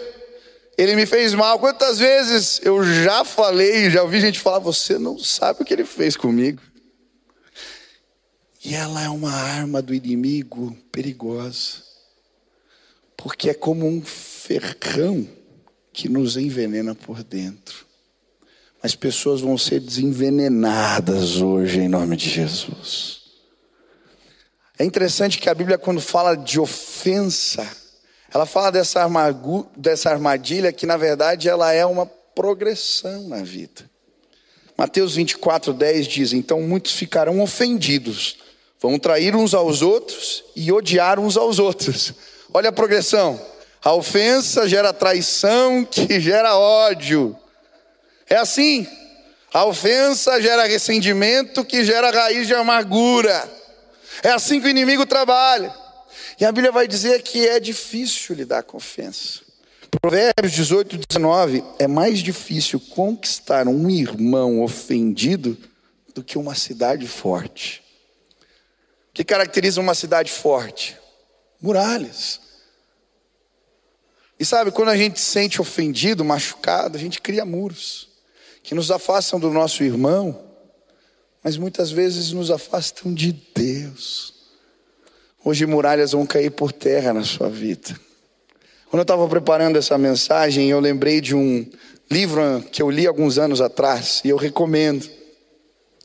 ele 0.76 0.96
me 0.96 1.06
fez 1.06 1.32
mal. 1.32 1.60
Quantas 1.60 2.00
vezes 2.00 2.60
eu 2.64 2.82
já 2.82 3.24
falei, 3.24 3.88
já 3.88 4.02
ouvi 4.02 4.20
gente 4.20 4.40
falar: 4.40 4.58
você 4.58 4.98
não 4.98 5.16
sabe 5.16 5.62
o 5.62 5.64
que 5.64 5.72
ele 5.72 5.84
fez 5.84 6.16
comigo. 6.16 6.60
E 8.64 8.74
ela 8.74 9.00
é 9.00 9.08
uma 9.08 9.32
arma 9.32 9.80
do 9.80 9.94
inimigo 9.94 10.76
perigosa, 10.90 11.84
porque 13.16 13.48
é 13.48 13.54
como 13.54 13.86
um 13.86 14.02
ferrão 14.02 15.28
que 15.92 16.08
nos 16.08 16.36
envenena 16.36 16.96
por 16.96 17.22
dentro. 17.22 17.91
As 18.82 18.96
pessoas 18.96 19.40
vão 19.40 19.56
ser 19.56 19.78
desenvenenadas 19.78 21.36
hoje 21.36 21.80
em 21.80 21.88
nome 21.88 22.16
de 22.16 22.28
Jesus. 22.28 23.20
É 24.76 24.84
interessante 24.84 25.38
que 25.38 25.48
a 25.48 25.54
Bíblia, 25.54 25.78
quando 25.78 26.00
fala 26.00 26.34
de 26.34 26.58
ofensa, 26.58 27.64
ela 28.34 28.44
fala 28.44 28.72
dessa, 28.72 29.06
dessa 29.76 30.10
armadilha 30.10 30.72
que, 30.72 30.84
na 30.84 30.96
verdade, 30.96 31.48
ela 31.48 31.72
é 31.72 31.86
uma 31.86 32.06
progressão 32.06 33.28
na 33.28 33.42
vida. 33.42 33.88
Mateus 34.76 35.14
24, 35.14 35.72
10 35.72 36.06
diz: 36.08 36.32
Então 36.32 36.60
muitos 36.62 36.92
ficarão 36.92 37.40
ofendidos, 37.40 38.38
vão 38.80 38.98
trair 38.98 39.36
uns 39.36 39.54
aos 39.54 39.80
outros 39.80 40.42
e 40.56 40.72
odiar 40.72 41.20
uns 41.20 41.36
aos 41.36 41.60
outros. 41.60 42.14
Olha 42.52 42.70
a 42.70 42.72
progressão. 42.72 43.40
A 43.84 43.94
ofensa 43.94 44.68
gera 44.68 44.92
traição, 44.92 45.84
que 45.84 46.18
gera 46.18 46.56
ódio. 46.56 47.36
É 48.32 48.36
assim. 48.36 48.86
A 49.52 49.66
ofensa 49.66 50.40
gera 50.40 50.64
ressentimento, 50.64 51.62
que 51.62 51.84
gera 51.84 52.10
raiz 52.10 52.46
de 52.46 52.54
amargura. 52.54 53.46
É 54.22 54.30
assim 54.30 54.58
que 54.58 54.66
o 54.66 54.70
inimigo 54.70 55.04
trabalha. 55.04 55.70
E 56.40 56.44
a 56.46 56.50
Bíblia 56.50 56.72
vai 56.72 56.88
dizer 56.88 57.20
que 57.20 57.46
é 57.46 57.60
difícil 57.60 58.34
lidar 58.34 58.62
com 58.62 58.78
ofensa. 58.78 59.40
Provérbios 60.00 60.50
18, 60.50 61.00
19. 61.06 61.62
É 61.78 61.86
mais 61.86 62.20
difícil 62.20 62.80
conquistar 62.80 63.68
um 63.68 63.90
irmão 63.90 64.62
ofendido 64.62 65.54
do 66.14 66.24
que 66.24 66.38
uma 66.38 66.54
cidade 66.54 67.06
forte. 67.06 67.82
O 69.10 69.12
que 69.12 69.24
caracteriza 69.24 69.78
uma 69.78 69.94
cidade 69.94 70.32
forte? 70.32 70.96
Muralhas. 71.60 72.40
E 74.40 74.44
sabe, 74.46 74.70
quando 74.70 74.88
a 74.88 74.96
gente 74.96 75.20
se 75.20 75.30
sente 75.30 75.60
ofendido, 75.60 76.24
machucado, 76.24 76.96
a 76.96 77.00
gente 77.00 77.20
cria 77.20 77.44
muros 77.44 78.10
que 78.62 78.74
nos 78.74 78.90
afastam 78.90 79.40
do 79.40 79.50
nosso 79.50 79.82
irmão, 79.82 80.40
mas 81.42 81.56
muitas 81.56 81.90
vezes 81.90 82.32
nos 82.32 82.50
afastam 82.50 83.12
de 83.12 83.32
Deus. 83.54 84.34
Hoje 85.44 85.66
muralhas 85.66 86.12
vão 86.12 86.24
cair 86.24 86.50
por 86.50 86.72
terra 86.72 87.12
na 87.12 87.24
sua 87.24 87.48
vida. 87.48 87.98
Quando 88.88 89.00
eu 89.00 89.02
estava 89.02 89.26
preparando 89.26 89.76
essa 89.76 89.98
mensagem, 89.98 90.68
eu 90.70 90.78
lembrei 90.78 91.20
de 91.20 91.34
um 91.34 91.68
livro 92.10 92.62
que 92.70 92.80
eu 92.80 92.90
li 92.90 93.06
alguns 93.06 93.38
anos 93.38 93.60
atrás 93.60 94.20
e 94.24 94.28
eu 94.28 94.36
recomendo. 94.36 95.08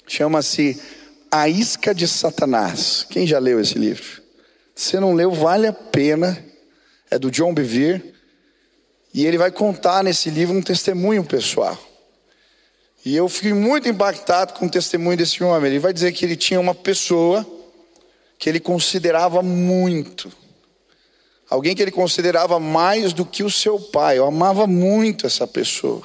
Chama-se 0.07 0.81
A 1.29 1.49
Isca 1.49 1.93
de 1.93 2.07
Satanás. 2.07 3.05
Quem 3.09 3.27
já 3.27 3.37
leu 3.37 3.59
esse 3.59 3.77
livro? 3.77 4.23
Se 4.73 4.99
não 4.99 5.13
leu, 5.13 5.31
vale 5.31 5.67
a 5.67 5.73
pena. 5.73 6.43
É 7.11 7.19
do 7.19 7.29
John 7.29 7.53
Bevere. 7.53 8.13
E 9.13 9.25
ele 9.25 9.37
vai 9.37 9.51
contar 9.51 10.03
nesse 10.03 10.29
livro 10.29 10.55
um 10.55 10.61
testemunho 10.61 11.23
pessoal. 11.23 11.77
E 13.07 13.15
eu 13.15 13.29
fiquei 13.29 13.53
muito 13.53 13.87
impactado 13.87 14.53
com 14.55 14.65
o 14.65 14.69
testemunho 14.69 15.15
desse 15.15 15.41
homem. 15.41 15.71
Ele 15.71 15.79
vai 15.79 15.93
dizer 15.93 16.11
que 16.11 16.25
ele 16.25 16.35
tinha 16.35 16.59
uma 16.59 16.75
pessoa 16.75 17.47
que 18.37 18.49
ele 18.49 18.59
considerava 18.59 19.41
muito. 19.41 20.29
Alguém 21.49 21.73
que 21.73 21.81
ele 21.81 21.89
considerava 21.89 22.59
mais 22.59 23.13
do 23.13 23.25
que 23.25 23.43
o 23.43 23.49
seu 23.49 23.79
pai. 23.79 24.17
Eu 24.17 24.25
amava 24.25 24.67
muito 24.67 25.25
essa 25.25 25.47
pessoa. 25.47 26.03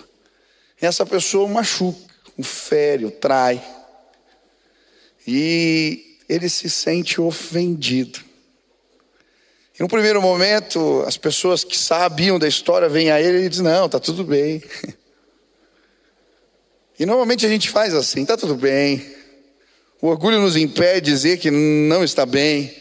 E 0.80 0.86
essa 0.86 1.04
pessoa 1.04 1.48
machuca, 1.48 1.98
o 2.38 2.44
fere, 2.44 3.04
o 3.04 3.10
trai. 3.10 3.60
E 5.26 6.18
ele 6.28 6.48
se 6.48 6.70
sente 6.70 7.20
ofendido. 7.20 8.20
E 9.76 9.82
no 9.82 9.88
primeiro 9.88 10.22
momento, 10.22 11.02
as 11.04 11.16
pessoas 11.16 11.64
que 11.64 11.76
sabiam 11.76 12.38
da 12.38 12.46
história 12.46 12.88
vêm 12.88 13.10
a 13.10 13.20
ele 13.20 13.44
e 13.44 13.48
dizem: 13.48 13.64
Não, 13.64 13.86
está 13.86 13.98
tudo 13.98 14.22
bem. 14.22 14.62
E 16.98 17.06
normalmente 17.06 17.46
a 17.46 17.48
gente 17.48 17.70
faz 17.70 17.94
assim: 17.94 18.22
está 18.22 18.36
tudo 18.36 18.54
bem. 18.54 19.04
O 20.00 20.08
orgulho 20.08 20.40
nos 20.40 20.56
impede 20.56 21.06
de 21.06 21.12
dizer 21.12 21.38
que 21.38 21.50
não 21.50 22.02
está 22.02 22.26
bem. 22.26 22.74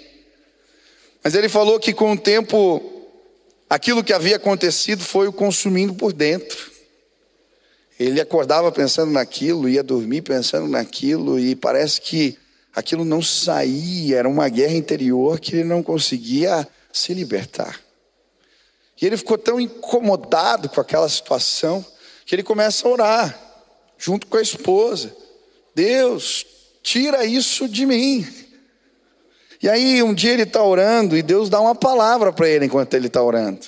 Mas 1.24 1.36
ele 1.36 1.48
falou 1.48 1.80
que 1.80 1.94
com 1.94 2.14
o 2.14 2.18
tempo, 2.18 2.82
aquilo 3.70 4.04
que 4.04 4.12
havia 4.12 4.38
acontecido 4.38 5.04
foi 5.04 5.28
o 5.28 5.34
consumindo 5.34 5.94
por 5.94 6.14
dentro. 6.14 6.72
Ele 8.00 8.20
acordava 8.20 8.72
pensando 8.72 9.12
naquilo, 9.12 9.70
ia 9.70 9.84
dormir 9.84 10.24
pensando 10.24 10.68
naquilo, 10.68 11.40
e 11.40 11.56
parece 11.56 12.02
que 12.02 12.36
aquilo 12.74 13.06
não 13.06 13.22
saía, 13.22 14.18
era 14.18 14.28
uma 14.28 14.50
guerra 14.50 14.74
interior 14.74 15.40
que 15.40 15.58
ele 15.58 15.64
não 15.66 15.84
conseguia 15.84 16.68
se 16.92 17.14
libertar. 17.14 17.80
E 19.00 19.06
ele 19.06 19.18
ficou 19.18 19.38
tão 19.38 19.60
incomodado 19.60 20.70
com 20.70 20.82
aquela 20.82 21.08
situação 21.08 21.86
que 22.26 22.34
ele 22.34 22.44
começa 22.44 22.88
a 22.88 22.92
orar, 22.92 23.51
junto 24.02 24.26
com 24.26 24.38
a 24.38 24.42
esposa: 24.42 25.16
Deus, 25.76 26.46
tira 26.82 27.24
isso 27.24 27.70
de 27.70 27.86
mim. 27.86 28.28
E 29.62 29.70
aí 29.70 30.02
um 30.02 30.14
dia 30.14 30.32
ele 30.32 30.42
está 30.42 30.64
orando 30.64 31.16
e 31.16 31.22
Deus 31.22 31.48
dá 31.48 31.62
uma 31.62 31.76
palavra 31.76 32.34
para 32.34 32.50
ele 32.50 32.66
enquanto 32.66 32.96
ele 32.96 33.08
está 33.08 33.22
orando. 33.22 33.68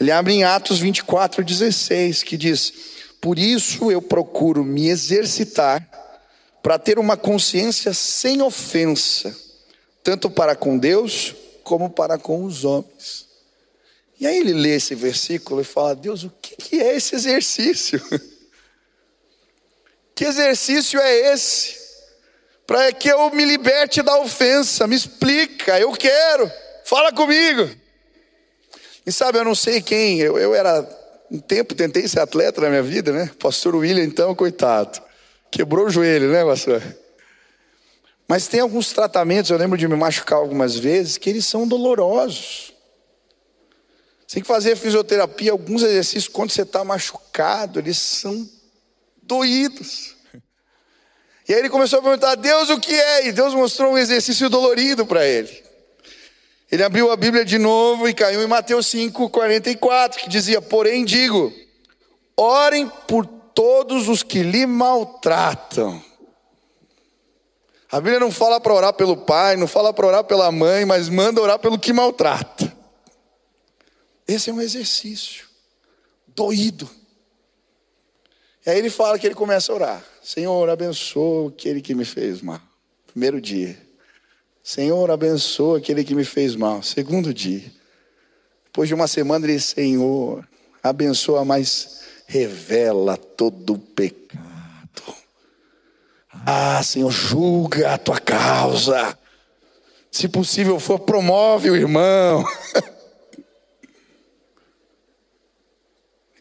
Ele 0.00 0.12
abre 0.12 0.32
em 0.32 0.44
Atos 0.44 0.78
24, 0.78 1.42
16, 1.42 2.22
que 2.22 2.36
diz: 2.36 2.72
Por 3.20 3.38
isso 3.38 3.90
eu 3.90 4.00
procuro 4.00 4.64
me 4.64 4.88
exercitar 4.88 5.86
para 6.62 6.78
ter 6.78 6.98
uma 6.98 7.16
consciência 7.16 7.92
sem 7.92 8.40
ofensa, 8.40 9.36
tanto 10.04 10.30
para 10.30 10.54
com 10.54 10.78
Deus 10.78 11.34
como 11.64 11.90
para 11.90 12.16
com 12.16 12.44
os 12.44 12.64
homens. 12.64 13.26
E 14.20 14.26
aí 14.26 14.38
ele 14.38 14.52
lê 14.52 14.76
esse 14.76 14.94
versículo 14.94 15.60
e 15.60 15.64
fala: 15.64 15.96
Deus, 15.96 16.22
o 16.22 16.32
que 16.40 16.80
é 16.80 16.94
esse 16.94 17.16
exercício? 17.16 18.00
Que 20.14 20.24
exercício 20.24 21.00
é 21.00 21.32
esse? 21.32 21.82
Para 22.66 22.92
que 22.92 23.08
eu 23.08 23.30
me 23.30 23.44
liberte 23.44 24.00
da 24.00 24.18
ofensa, 24.18 24.86
me 24.86 24.96
explica, 24.96 25.78
eu 25.78 25.92
quero, 25.92 26.50
fala 26.84 27.12
comigo. 27.12 27.68
E 29.04 29.12
sabe, 29.12 29.38
eu 29.38 29.44
não 29.44 29.54
sei 29.54 29.82
quem, 29.82 30.20
eu, 30.20 30.38
eu 30.38 30.54
era, 30.54 30.86
um 31.30 31.38
tempo 31.38 31.74
tentei 31.74 32.08
ser 32.08 32.20
atleta 32.20 32.60
na 32.60 32.70
minha 32.70 32.82
vida, 32.82 33.12
né? 33.12 33.30
Pastor 33.38 33.74
William, 33.74 34.04
então, 34.04 34.34
coitado, 34.34 35.02
quebrou 35.50 35.86
o 35.86 35.90
joelho, 35.90 36.30
né, 36.30 36.42
pastor? 36.44 36.82
Mas 38.26 38.46
tem 38.46 38.60
alguns 38.60 38.92
tratamentos, 38.92 39.50
eu 39.50 39.58
lembro 39.58 39.76
de 39.76 39.86
me 39.86 39.96
machucar 39.96 40.38
algumas 40.38 40.76
vezes, 40.76 41.18
que 41.18 41.28
eles 41.28 41.46
são 41.46 41.68
dolorosos. 41.68 42.72
Você 44.26 44.36
tem 44.36 44.42
que 44.42 44.48
fazer 44.48 44.74
fisioterapia, 44.76 45.52
alguns 45.52 45.82
exercícios, 45.82 46.28
quando 46.28 46.50
você 46.50 46.62
está 46.62 46.82
machucado, 46.82 47.78
eles 47.78 47.98
são 47.98 48.48
doídos. 49.26 50.14
E 51.48 51.52
aí 51.52 51.58
ele 51.58 51.68
começou 51.68 51.98
a 51.98 52.02
perguntar: 52.02 52.34
Deus, 52.36 52.70
o 52.70 52.80
que 52.80 52.94
é? 52.94 53.26
E 53.26 53.32
Deus 53.32 53.54
mostrou 53.54 53.92
um 53.92 53.98
exercício 53.98 54.48
dolorido 54.48 55.04
para 55.06 55.26
ele. 55.26 55.62
Ele 56.70 56.82
abriu 56.82 57.10
a 57.12 57.16
Bíblia 57.16 57.44
de 57.44 57.58
novo 57.58 58.08
e 58.08 58.14
caiu 58.14 58.42
em 58.42 58.46
Mateus 58.46 58.86
5, 58.88 59.28
44, 59.30 60.20
que 60.20 60.28
dizia: 60.28 60.60
Porém 60.60 61.04
digo, 61.04 61.52
orem 62.36 62.90
por 63.06 63.26
todos 63.26 64.08
os 64.08 64.22
que 64.22 64.42
lhe 64.42 64.66
maltratam. 64.66 66.02
A 67.92 68.00
Bíblia 68.00 68.18
não 68.18 68.32
fala 68.32 68.58
para 68.60 68.74
orar 68.74 68.92
pelo 68.94 69.16
pai, 69.16 69.56
não 69.56 69.68
fala 69.68 69.92
para 69.92 70.06
orar 70.06 70.24
pela 70.24 70.50
mãe, 70.50 70.84
mas 70.84 71.08
manda 71.08 71.40
orar 71.40 71.60
pelo 71.60 71.78
que 71.78 71.92
maltrata. 71.92 72.74
Esse 74.26 74.50
é 74.50 74.52
um 74.52 74.60
exercício 74.60 75.46
doído. 76.26 76.90
E 78.66 78.70
aí 78.70 78.78
ele 78.78 78.88
fala 78.88 79.18
que 79.18 79.26
ele 79.26 79.34
começa 79.34 79.70
a 79.70 79.74
orar. 79.74 80.04
Senhor, 80.22 80.70
abençoa 80.70 81.50
aquele 81.50 81.82
que 81.82 81.94
me 81.94 82.04
fez 82.04 82.40
mal. 82.40 82.60
Primeiro 83.06 83.40
dia. 83.40 83.76
Senhor, 84.62 85.10
abençoa 85.10 85.78
aquele 85.78 86.02
que 86.02 86.14
me 86.14 86.24
fez 86.24 86.56
mal. 86.56 86.82
Segundo 86.82 87.34
dia. 87.34 87.70
Depois 88.64 88.88
de 88.88 88.94
uma 88.94 89.06
semana, 89.06 89.44
ele 89.44 89.56
diz: 89.56 89.66
Senhor, 89.66 90.48
abençoa, 90.82 91.44
mas 91.44 92.00
revela 92.26 93.18
todo 93.18 93.74
o 93.74 93.78
pecado. 93.78 94.44
Ah, 96.46 96.82
Senhor, 96.82 97.10
julga 97.10 97.92
a 97.92 97.98
tua 97.98 98.18
causa. 98.18 99.18
Se 100.10 100.26
possível 100.28 100.80
for, 100.80 101.00
promove 101.00 101.70
o 101.70 101.76
irmão. 101.76 102.44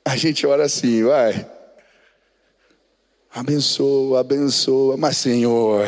A 0.06 0.16
gente 0.16 0.46
ora 0.46 0.66
assim, 0.66 1.04
vai. 1.04 1.53
Abençoa, 3.36 4.20
abençoa, 4.20 4.96
mas 4.96 5.18
Senhor. 5.18 5.88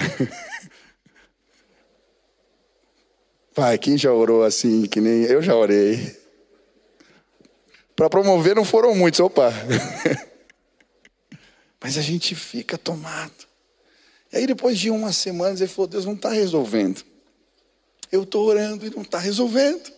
Pai, 3.54 3.78
quem 3.78 3.96
já 3.96 4.12
orou 4.12 4.44
assim, 4.44 4.88
que 4.88 5.00
nem 5.00 5.26
eu 5.26 5.44
já 5.44 5.56
orei? 5.56 6.20
Para 7.96 8.10
promover 8.10 8.56
não 8.56 8.66
foram 8.66 8.96
muitos, 8.96 9.20
opa. 9.20 9.54
Mas 11.80 12.00
a 12.00 12.02
gente 12.02 12.34
fica 12.34 12.80
tomado. 12.80 13.46
E 14.34 14.38
aí 14.38 14.48
depois 14.48 14.80
de 14.80 14.90
umas 14.90 15.16
semanas 15.16 15.62
ele 15.62 15.70
falou, 15.70 15.88
Deus 15.88 16.04
não 16.04 16.16
está 16.16 16.32
resolvendo. 16.32 17.04
Eu 18.12 18.24
estou 18.24 18.48
orando 18.48 18.88
e 18.88 18.90
não 18.90 19.04
está 19.04 19.20
resolvendo. 19.20 19.94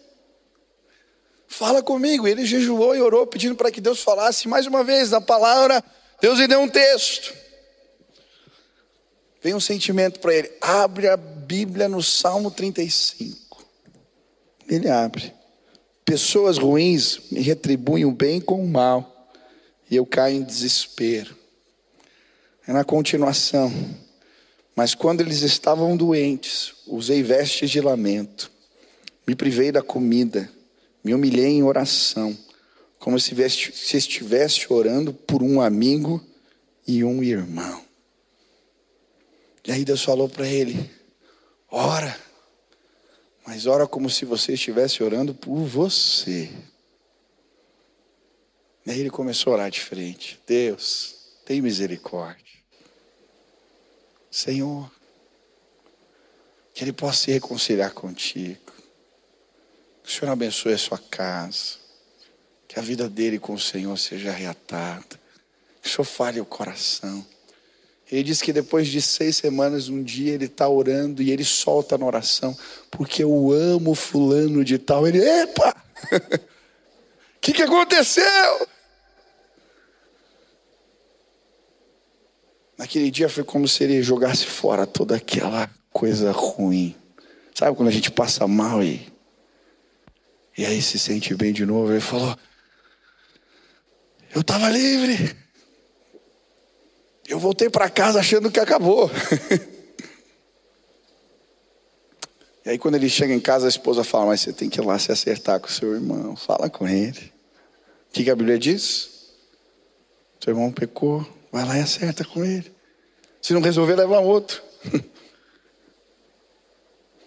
Fala 1.47 1.81
comigo. 1.81 2.27
Ele 2.27 2.45
jejuou 2.45 2.93
e 2.93 3.01
orou 3.01 3.25
pedindo 3.25 3.55
para 3.55 3.71
que 3.71 3.79
Deus 3.79 4.01
falasse 4.01 4.49
mais 4.49 4.67
uma 4.67 4.83
vez 4.83 5.11
na 5.11 5.21
palavra 5.21 5.81
Deus 6.19 6.39
lhe 6.39 6.47
deu 6.47 6.61
um 6.61 6.69
texto. 6.69 7.33
Vem 9.41 9.53
um 9.53 9.59
sentimento 9.59 10.19
para 10.19 10.33
ele. 10.33 10.51
Abre 10.59 11.07
a 11.07 11.15
Bíblia 11.15 11.87
no 11.87 12.01
Salmo 12.01 12.49
35. 12.49 13.63
Ele 14.67 14.89
abre. 14.89 15.33
Pessoas 16.03 16.57
ruins 16.57 17.19
me 17.31 17.39
retribuem 17.41 18.05
o 18.05 18.11
bem 18.11 18.41
com 18.41 18.63
o 18.63 18.67
mal. 18.67 19.31
E 19.89 19.95
eu 19.95 20.05
caio 20.05 20.37
em 20.37 20.43
desespero. 20.43 21.37
É 22.67 22.73
na 22.73 22.83
continuação. 22.83 23.71
Mas 24.75 24.95
quando 24.95 25.21
eles 25.21 25.41
estavam 25.41 25.95
doentes, 25.95 26.73
usei 26.87 27.21
vestes 27.21 27.69
de 27.69 27.79
lamento. 27.79 28.51
Me 29.25 29.35
privei 29.35 29.71
da 29.71 29.81
comida. 29.81 30.49
Me 31.03 31.13
humilhei 31.13 31.51
em 31.51 31.63
oração 31.63 32.37
como 33.07 33.17
se 33.21 33.33
estivesse 33.95 34.67
orando 34.67 35.13
por 35.13 35.41
um 35.41 35.61
amigo 35.61 36.21
e 36.85 37.05
um 37.05 37.23
irmão. 37.23 37.81
E 39.65 39.71
aí 39.71 39.85
Deus 39.85 40.03
falou 40.03 40.27
para 40.27 40.45
ele: 40.45 40.91
ora, 41.71 42.19
mas 43.45 43.65
ora 43.65 43.87
como 43.87 44.09
se 44.09 44.25
você 44.25 44.55
estivesse 44.55 45.01
orando 45.01 45.33
por 45.33 45.55
você. 45.63 46.51
E 48.85 48.91
aí 48.91 48.99
ele 48.99 49.09
começou 49.09 49.53
a 49.53 49.55
orar 49.55 49.71
diferente: 49.71 50.37
Deus, 50.45 51.15
tem 51.45 51.61
misericórdia. 51.61 52.59
Senhor, 54.29 54.91
que 56.73 56.83
ele 56.83 56.91
possa 56.91 57.23
se 57.23 57.31
reconciliar 57.31 57.93
contigo. 57.93 58.73
Que 60.03 60.09
o 60.09 60.11
Senhor 60.11 60.29
abençoe 60.33 60.73
a 60.73 60.77
sua 60.77 60.97
casa 60.97 61.86
que 62.67 62.79
a 62.79 62.81
vida 62.81 63.07
dele 63.07 63.39
com 63.39 63.53
o 63.53 63.59
Senhor 63.59 63.97
seja 63.97 64.31
reatada. 64.31 65.19
Que 65.81 65.87
o 65.87 65.91
Senhor 65.91 66.05
fale 66.05 66.41
o 66.41 66.45
coração. 66.45 67.25
Ele 68.11 68.23
diz 68.23 68.41
que 68.41 68.53
depois 68.53 68.87
de 68.87 69.01
seis 69.01 69.35
semanas, 69.35 69.89
um 69.89 70.01
dia 70.01 70.33
ele 70.33 70.45
está 70.45 70.67
orando 70.67 71.21
e 71.21 71.31
ele 71.31 71.43
solta 71.43 71.97
na 71.97 72.05
oração, 72.05 72.57
porque 72.89 73.23
eu 73.23 73.51
amo 73.51 73.93
fulano 73.95 74.63
de 74.63 74.77
tal. 74.77 75.07
Ele, 75.07 75.19
epa! 75.19 75.75
O 76.13 77.39
que, 77.41 77.53
que 77.53 77.61
aconteceu? 77.61 78.67
Naquele 82.77 83.09
dia 83.09 83.27
foi 83.27 83.43
como 83.43 83.67
se 83.67 83.83
ele 83.83 84.01
jogasse 84.03 84.45
fora 84.45 84.85
toda 84.85 85.15
aquela 85.15 85.69
coisa 85.91 86.31
ruim. 86.31 86.95
Sabe 87.53 87.75
quando 87.75 87.89
a 87.89 87.91
gente 87.91 88.11
passa 88.11 88.47
mal 88.47 88.83
e, 88.83 89.11
e 90.55 90.63
aí 90.65 90.81
se 90.81 90.99
sente 90.99 91.33
bem 91.33 91.51
de 91.51 91.65
novo? 91.65 91.91
Ele 91.91 91.99
falou: 91.99 92.37
eu 94.37 94.41
estava 94.41 94.69
livre. 94.69 95.35
Eu 97.27 97.39
voltei 97.39 97.71
para 97.71 97.89
casa 97.89 98.19
achando 98.19 98.51
que 98.51 98.59
acabou. 98.59 99.09
e 102.63 102.69
aí, 102.69 102.77
quando 102.77 102.93
ele 102.93 103.09
chega 103.09 103.33
em 103.33 103.39
casa, 103.39 103.65
a 103.65 103.69
esposa 103.69 104.03
fala: 104.03 104.27
Mas 104.27 104.41
você 104.41 104.53
tem 104.53 104.69
que 104.69 104.79
ir 104.79 104.85
lá 104.85 104.99
se 104.99 105.11
acertar 105.11 105.59
com 105.59 105.65
o 105.65 105.71
seu 105.71 105.95
irmão. 105.95 106.35
Fala 106.35 106.69
com 106.69 106.87
ele. 106.87 107.33
O 108.09 108.11
que, 108.13 108.25
que 108.25 108.29
a 108.29 108.35
Bíblia 108.35 108.59
diz? 108.59 109.09
Seu 110.39 110.51
irmão 110.51 110.71
pecou, 110.71 111.27
vai 111.51 111.65
lá 111.65 111.79
e 111.79 111.81
acerta 111.81 112.23
com 112.23 112.45
ele. 112.45 112.71
Se 113.41 113.55
não 113.55 113.61
resolver, 113.61 113.95
leva 113.95 114.19
outro. 114.19 114.61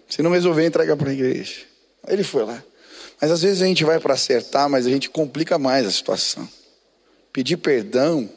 Se 0.07 0.21
não 0.21 0.31
resolver, 0.31 0.65
entrega 0.65 0.95
para 0.95 1.09
a 1.09 1.13
igreja. 1.13 1.65
Ele 2.07 2.23
foi 2.23 2.45
lá. 2.45 2.63
Mas 3.19 3.31
às 3.31 3.41
vezes 3.41 3.61
a 3.61 3.65
gente 3.65 3.83
vai 3.83 3.99
para 3.99 4.13
acertar, 4.13 4.69
mas 4.69 4.85
a 4.85 4.89
gente 4.89 5.09
complica 5.09 5.59
mais 5.59 5.85
a 5.85 5.91
situação. 5.91 6.47
Pedir 7.31 7.57
perdão 7.57 8.29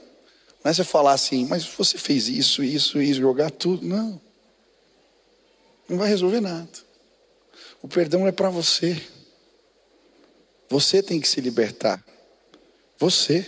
não 0.64 0.70
é 0.70 0.74
você 0.74 0.82
falar 0.82 1.12
assim, 1.12 1.44
mas 1.44 1.66
você 1.66 1.98
fez 1.98 2.26
isso, 2.26 2.64
isso, 2.64 3.00
isso, 3.00 3.20
jogar 3.20 3.50
tudo. 3.50 3.86
Não. 3.86 4.18
Não 5.86 5.98
vai 5.98 6.08
resolver 6.08 6.40
nada. 6.40 6.70
O 7.82 7.88
perdão 7.88 8.26
é 8.26 8.32
para 8.32 8.48
você. 8.48 8.98
Você 10.70 11.02
tem 11.02 11.20
que 11.20 11.28
se 11.28 11.38
libertar. 11.42 12.02
Você. 12.98 13.44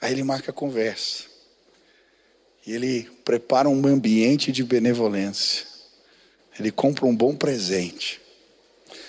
Aí 0.00 0.12
ele 0.12 0.22
marca 0.22 0.52
a 0.52 0.54
conversa. 0.54 1.24
E 2.64 2.72
ele 2.72 3.10
prepara 3.24 3.68
um 3.68 3.86
ambiente 3.88 4.52
de 4.52 4.62
benevolência. 4.62 5.66
Ele 6.60 6.70
compra 6.70 7.06
um 7.06 7.16
bom 7.16 7.34
presente. 7.34 8.20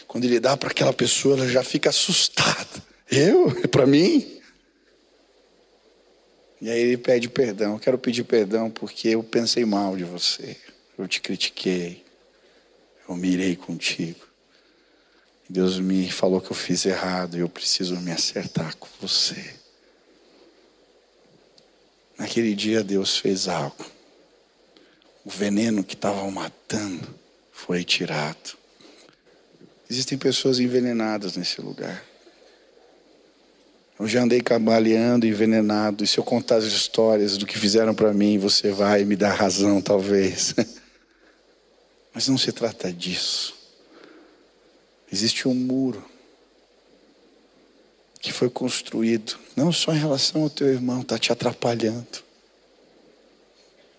Quando 0.08 0.24
ele 0.24 0.40
dá 0.40 0.58
para 0.58 0.72
aquela 0.72 0.94
pessoa, 0.94 1.38
ela 1.38 1.48
já 1.48 1.64
fica 1.64 1.90
assustada. 1.92 2.89
Eu? 3.12 3.50
É 3.64 3.68
para 3.68 3.88
mim? 3.88 4.40
E 6.62 6.70
aí 6.70 6.80
ele 6.80 6.98
pede 6.98 7.30
perdão. 7.30 7.74
Eu 7.74 7.80
quero 7.80 7.98
pedir 7.98 8.24
perdão 8.24 8.70
porque 8.70 9.10
eu 9.10 9.24
pensei 9.24 9.66
mal 9.66 9.96
de 9.96 10.04
você. 10.04 10.58
Eu 10.98 11.08
te 11.08 11.22
critiquei. 11.22 12.04
Eu 13.08 13.16
mirei 13.16 13.56
contigo. 13.56 14.28
Deus 15.50 15.80
me 15.80 16.12
falou 16.12 16.40
que 16.40 16.52
eu 16.52 16.56
fiz 16.56 16.86
errado 16.86 17.36
e 17.36 17.40
eu 17.40 17.50
preciso 17.50 17.96
me 18.02 18.12
acertar 18.12 18.76
com 18.78 18.88
você. 19.02 19.56
Naquele 22.18 22.54
dia 22.54 22.84
Deus 22.84 23.18
fez 23.18 23.48
algo. 23.48 23.86
O 25.26 25.30
veneno 25.30 25.84
que 25.84 25.96
estava 25.96 26.30
matando 26.30 27.08
foi 27.52 27.84
tirado. 27.84 28.58
Existem 29.90 30.18
pessoas 30.18 30.60
envenenadas 30.60 31.36
nesse 31.36 31.62
lugar. 31.62 32.09
Eu 34.00 34.08
já 34.08 34.24
andei 34.24 34.40
cambaleando, 34.40 35.28
envenenado. 35.28 36.06
E 36.06 36.08
se 36.08 36.18
eu 36.18 36.24
contar 36.24 36.56
as 36.56 36.64
histórias 36.64 37.38
do 37.38 37.46
que 37.46 37.60
fizeram 37.60 37.94
para 37.94 38.14
mim, 38.14 38.38
você 38.38 38.72
vai 38.72 39.04
me 39.04 39.18
dar 39.18 39.34
razão, 39.34 39.82
talvez. 39.82 40.56
Mas 42.16 42.30
não 42.30 42.38
se 42.38 42.54
trata 42.54 42.94
disso. 42.94 43.54
Existe 45.12 45.48
um 45.50 45.54
muro 45.54 46.04
que 48.22 48.32
foi 48.32 48.50
construído, 48.50 49.38
não 49.56 49.72
só 49.72 49.94
em 49.94 50.00
relação 50.00 50.44
ao 50.44 50.50
teu 50.50 50.68
irmão, 50.68 51.02
está 51.02 51.18
te 51.18 51.32
atrapalhando, 51.32 52.24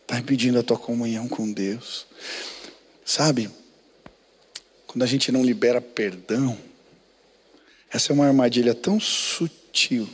está 0.03 0.19
impedindo 0.19 0.59
a 0.59 0.63
tua 0.63 0.79
comunhão 0.79 1.27
com 1.27 1.51
Deus. 1.51 2.07
Sabe, 3.05 3.51
quando 4.87 5.03
a 5.03 5.07
gente 5.07 5.33
não 5.33 5.43
libera 5.43 5.81
perdão, 5.81 6.57
essa 7.93 8.13
é 8.13 8.15
uma 8.15 8.27
armadilha 8.27 8.75
tão 8.75 9.01
sutil, 9.01 10.09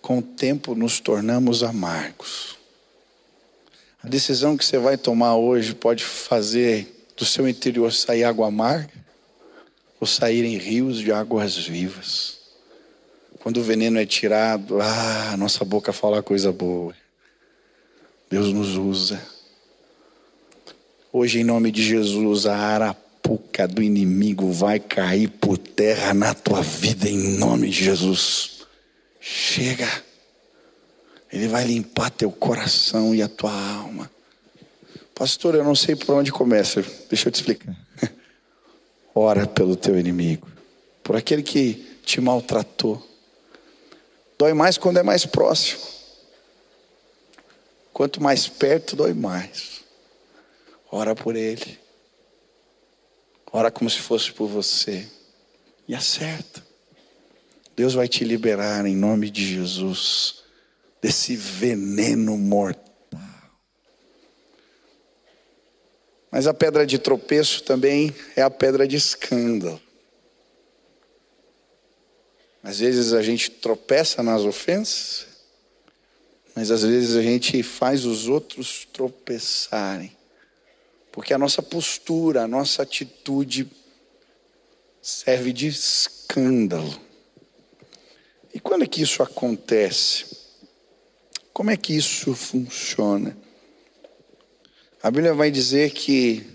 com 0.00 0.18
o 0.18 0.22
tempo 0.22 0.74
nos 0.74 1.00
tornamos 1.00 1.62
amargos. 1.62 2.56
A 4.02 4.08
decisão 4.08 4.56
que 4.56 4.64
você 4.64 4.78
vai 4.78 4.96
tomar 4.96 5.36
hoje 5.36 5.74
pode 5.74 6.04
fazer 6.04 7.10
do 7.16 7.24
seu 7.24 7.48
interior 7.48 7.92
sair 7.92 8.24
água 8.24 8.48
amarga 8.48 8.92
ou 10.00 10.06
sair 10.06 10.44
em 10.44 10.56
rios 10.56 10.98
de 10.98 11.12
águas 11.12 11.56
vivas. 11.56 12.38
Quando 13.40 13.58
o 13.58 13.62
veneno 13.62 13.98
é 13.98 14.06
tirado, 14.06 14.80
ah, 14.80 15.36
nossa 15.36 15.64
boca 15.64 15.92
fala 15.92 16.22
coisa 16.22 16.52
boa. 16.52 16.94
Deus 18.30 18.52
nos 18.52 18.76
usa. 18.76 19.20
Hoje, 21.12 21.40
em 21.40 21.44
nome 21.44 21.70
de 21.70 21.82
Jesus, 21.82 22.46
a 22.46 22.56
arapuca 23.22 23.68
do 23.68 23.82
inimigo 23.82 24.50
vai 24.50 24.80
cair 24.80 25.28
por 25.28 25.56
terra 25.56 26.12
na 26.12 26.34
tua 26.34 26.60
vida, 26.60 27.08
em 27.08 27.38
nome 27.38 27.68
de 27.68 27.84
Jesus. 27.84 28.66
Chega. 29.20 29.88
Ele 31.32 31.48
vai 31.48 31.64
limpar 31.64 32.10
teu 32.10 32.30
coração 32.30 33.14
e 33.14 33.22
a 33.22 33.28
tua 33.28 33.52
alma. 33.52 34.10
Pastor, 35.14 35.54
eu 35.54 35.64
não 35.64 35.74
sei 35.74 35.94
por 35.94 36.14
onde 36.14 36.32
começa. 36.32 36.84
Deixa 37.08 37.28
eu 37.28 37.32
te 37.32 37.36
explicar. 37.36 37.76
Ora 39.14 39.46
pelo 39.46 39.76
teu 39.76 39.98
inimigo, 39.98 40.48
por 41.02 41.16
aquele 41.16 41.42
que 41.42 41.98
te 42.04 42.20
maltratou. 42.20 43.06
Dói 44.36 44.52
mais 44.52 44.76
quando 44.76 44.98
é 44.98 45.02
mais 45.02 45.24
próximo. 45.24 45.80
Quanto 47.92 48.22
mais 48.22 48.48
perto, 48.48 48.96
dói 48.96 49.12
mais. 49.12 49.82
Ora 50.90 51.14
por 51.14 51.36
ele. 51.36 51.81
Ora 53.52 53.70
como 53.70 53.90
se 53.90 53.98
fosse 53.98 54.32
por 54.32 54.48
você. 54.48 55.06
E 55.86 55.94
acerta. 55.94 56.64
Deus 57.76 57.92
vai 57.94 58.08
te 58.08 58.24
liberar 58.24 58.86
em 58.86 58.96
nome 58.96 59.28
de 59.28 59.44
Jesus 59.44 60.42
desse 61.02 61.36
veneno 61.36 62.38
mortal. 62.38 62.90
Mas 66.30 66.46
a 66.46 66.54
pedra 66.54 66.86
de 66.86 66.98
tropeço 66.98 67.62
também 67.62 68.14
é 68.34 68.40
a 68.40 68.48
pedra 68.48 68.88
de 68.88 68.96
escândalo. 68.96 69.80
Às 72.62 72.78
vezes 72.78 73.12
a 73.12 73.20
gente 73.20 73.50
tropeça 73.50 74.22
nas 74.22 74.42
ofensas, 74.42 75.26
mas 76.54 76.70
às 76.70 76.82
vezes 76.82 77.16
a 77.16 77.22
gente 77.22 77.62
faz 77.62 78.06
os 78.06 78.28
outros 78.28 78.86
tropeçarem. 78.92 80.16
Porque 81.12 81.34
a 81.34 81.38
nossa 81.38 81.62
postura, 81.62 82.42
a 82.42 82.48
nossa 82.48 82.82
atitude 82.82 83.70
serve 85.00 85.52
de 85.52 85.66
escândalo. 85.68 86.98
E 88.54 88.58
quando 88.58 88.84
é 88.84 88.86
que 88.86 89.02
isso 89.02 89.22
acontece? 89.22 90.24
Como 91.52 91.70
é 91.70 91.76
que 91.76 91.94
isso 91.94 92.34
funciona? 92.34 93.36
A 95.02 95.10
Bíblia 95.10 95.34
vai 95.34 95.50
dizer 95.50 95.90
que 95.90 96.46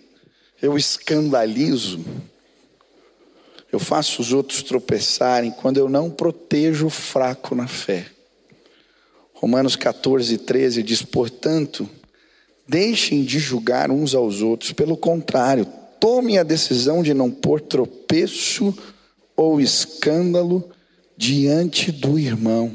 eu 0.59 0.75
escandalizo, 0.75 2.03
eu 3.71 3.79
faço 3.79 4.21
os 4.21 4.33
outros 4.33 4.63
tropeçarem 4.63 5.51
quando 5.51 5.77
eu 5.77 5.87
não 5.87 6.09
protejo 6.09 6.87
o 6.87 6.89
fraco 6.89 7.53
na 7.53 7.67
fé. 7.67 8.07
Romanos 9.33 9.75
14, 9.75 10.35
13 10.39 10.81
diz: 10.81 11.03
portanto, 11.03 11.87
Deixem 12.67 13.23
de 13.23 13.39
julgar 13.39 13.89
uns 13.89 14.13
aos 14.13 14.41
outros, 14.41 14.73
pelo 14.73 14.97
contrário, 14.97 15.65
tomem 15.99 16.37
a 16.37 16.43
decisão 16.43 17.01
de 17.01 17.13
não 17.13 17.31
pôr 17.31 17.61
tropeço 17.61 18.75
ou 19.35 19.61
escândalo 19.61 20.69
diante 21.15 21.91
do 21.91 22.19
irmão. 22.19 22.71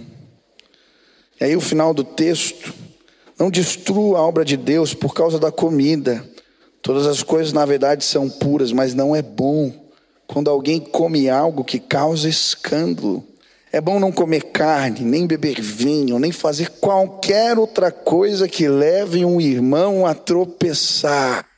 E 1.40 1.44
aí 1.44 1.56
o 1.56 1.60
final 1.60 1.92
do 1.92 2.04
texto, 2.04 2.72
não 3.38 3.50
destrua 3.50 4.18
a 4.18 4.22
obra 4.22 4.44
de 4.44 4.56
Deus 4.56 4.94
por 4.94 5.12
causa 5.12 5.38
da 5.38 5.50
comida. 5.50 6.24
Todas 6.80 7.06
as 7.06 7.22
coisas 7.22 7.52
na 7.52 7.66
verdade 7.66 8.04
são 8.04 8.30
puras, 8.30 8.72
mas 8.72 8.94
não 8.94 9.14
é 9.14 9.20
bom 9.20 9.72
quando 10.26 10.48
alguém 10.48 10.78
come 10.78 11.28
algo 11.28 11.64
que 11.64 11.80
causa 11.80 12.28
escândalo. 12.28 13.26
É 13.72 13.80
bom 13.80 13.98
não 13.98 14.12
comer 14.12 14.50
carne, 14.52 15.00
nem 15.00 15.26
beber 15.26 15.58
vinho, 15.58 16.18
nem 16.18 16.30
fazer 16.30 16.68
qualquer 16.72 17.58
outra 17.58 17.90
coisa 17.90 18.46
que 18.46 18.68
leve 18.68 19.24
um 19.24 19.40
irmão 19.40 20.06
a 20.06 20.14
tropeçar. 20.14 21.48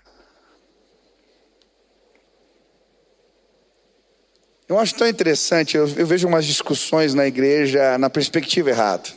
Eu 4.68 4.78
acho 4.78 4.94
tão 4.94 5.08
interessante, 5.08 5.76
eu, 5.76 5.88
eu, 5.88 6.06
vejo 6.06 6.28
umas 6.28 6.46
discussões 6.46 7.14
na 7.14 7.26
igreja 7.26 7.98
na 7.98 8.08
perspectiva 8.08 8.70
errada. 8.70 9.08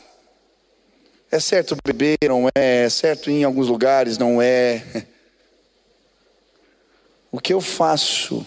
É 1.30 1.38
certo 1.38 1.76
beber, 1.84 2.18
não 2.24 2.48
é, 2.48 2.84
é 2.84 2.88
certo 2.88 3.30
em 3.30 3.44
alguns 3.44 3.68
lugares, 3.68 4.18
não 4.18 4.42
é. 4.42 4.82
O 7.30 7.38
que 7.38 7.52
eu 7.52 7.60
faço 7.60 8.44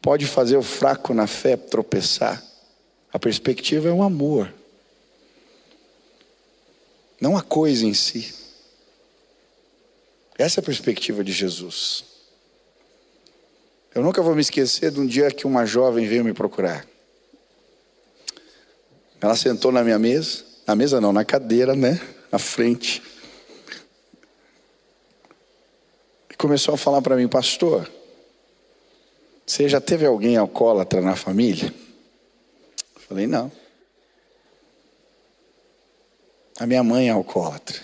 pode 0.00 0.24
fazer 0.24 0.56
o 0.56 0.62
fraco 0.62 1.12
na 1.12 1.26
fé 1.26 1.58
tropeçar. 1.58 2.42
A 3.14 3.18
perspectiva 3.20 3.88
é 3.88 3.92
o 3.92 4.02
amor, 4.02 4.52
não 7.20 7.36
a 7.36 7.42
coisa 7.42 7.86
em 7.86 7.94
si. 7.94 8.34
Essa 10.36 10.58
é 10.58 10.60
a 10.60 10.64
perspectiva 10.64 11.22
de 11.22 11.30
Jesus. 11.30 12.04
Eu 13.94 14.02
nunca 14.02 14.20
vou 14.20 14.34
me 14.34 14.40
esquecer 14.40 14.90
de 14.90 14.98
um 14.98 15.06
dia 15.06 15.30
que 15.30 15.46
uma 15.46 15.64
jovem 15.64 16.08
veio 16.08 16.24
me 16.24 16.32
procurar. 16.32 16.84
Ela 19.20 19.36
sentou 19.36 19.70
na 19.70 19.84
minha 19.84 19.98
mesa, 19.98 20.44
na 20.66 20.74
mesa 20.74 21.00
não, 21.00 21.12
na 21.12 21.24
cadeira, 21.24 21.76
né? 21.76 22.00
Na 22.32 22.40
frente. 22.40 23.00
E 26.28 26.34
começou 26.34 26.74
a 26.74 26.76
falar 26.76 27.00
para 27.00 27.14
mim, 27.14 27.28
pastor, 27.28 27.88
você 29.46 29.68
já 29.68 29.80
teve 29.80 30.04
alguém 30.04 30.36
alcoólatra 30.36 31.00
na 31.00 31.14
família? 31.14 31.72
Falei, 33.08 33.26
não. 33.26 33.50
A 36.58 36.66
minha 36.66 36.82
mãe 36.82 37.08
é 37.08 37.10
alcoólatra. 37.10 37.80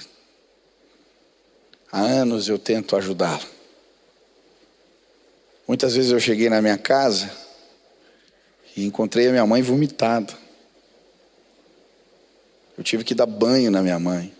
Há 1.93 2.01
anos 2.01 2.49
eu 2.49 2.59
tento 2.59 2.97
ajudá-la. 2.97 3.45
Muitas 5.66 5.95
vezes 5.95 6.12
eu 6.12 6.21
cheguei 6.21 6.49
na 6.49 6.62
minha 6.62 6.79
casa 6.79 7.31
e 8.77 8.85
encontrei 8.85 9.29
a 9.29 9.31
minha 9.31 9.47
mãe 9.47 9.61
vomitada. 9.61 10.33
Eu 12.79 12.85
tive 12.85 13.05
que 13.05 13.14
dar 13.14 13.27
banho 13.27 13.71
na 13.71 13.83
minha 13.83 13.99
mãe, 13.99 14.35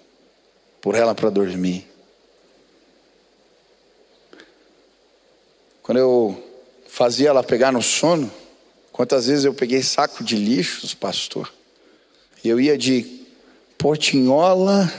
por 0.81 0.95
ela 0.95 1.15
para 1.15 1.29
dormir. 1.29 1.87
Quando 5.83 5.99
eu 5.99 6.51
fazia 6.89 7.29
ela 7.29 7.43
pegar 7.43 7.73
no 7.73 7.83
sono, 7.83 8.33
Quantas 9.01 9.29
vezes 9.29 9.47
eu 9.47 9.55
peguei 9.55 9.83
saco 9.83 10.23
de 10.23 10.37
lixos, 10.37 10.93
pastor, 10.93 11.51
eu 12.45 12.61
ia 12.61 12.77
de 12.77 13.25
portinhola, 13.79 14.93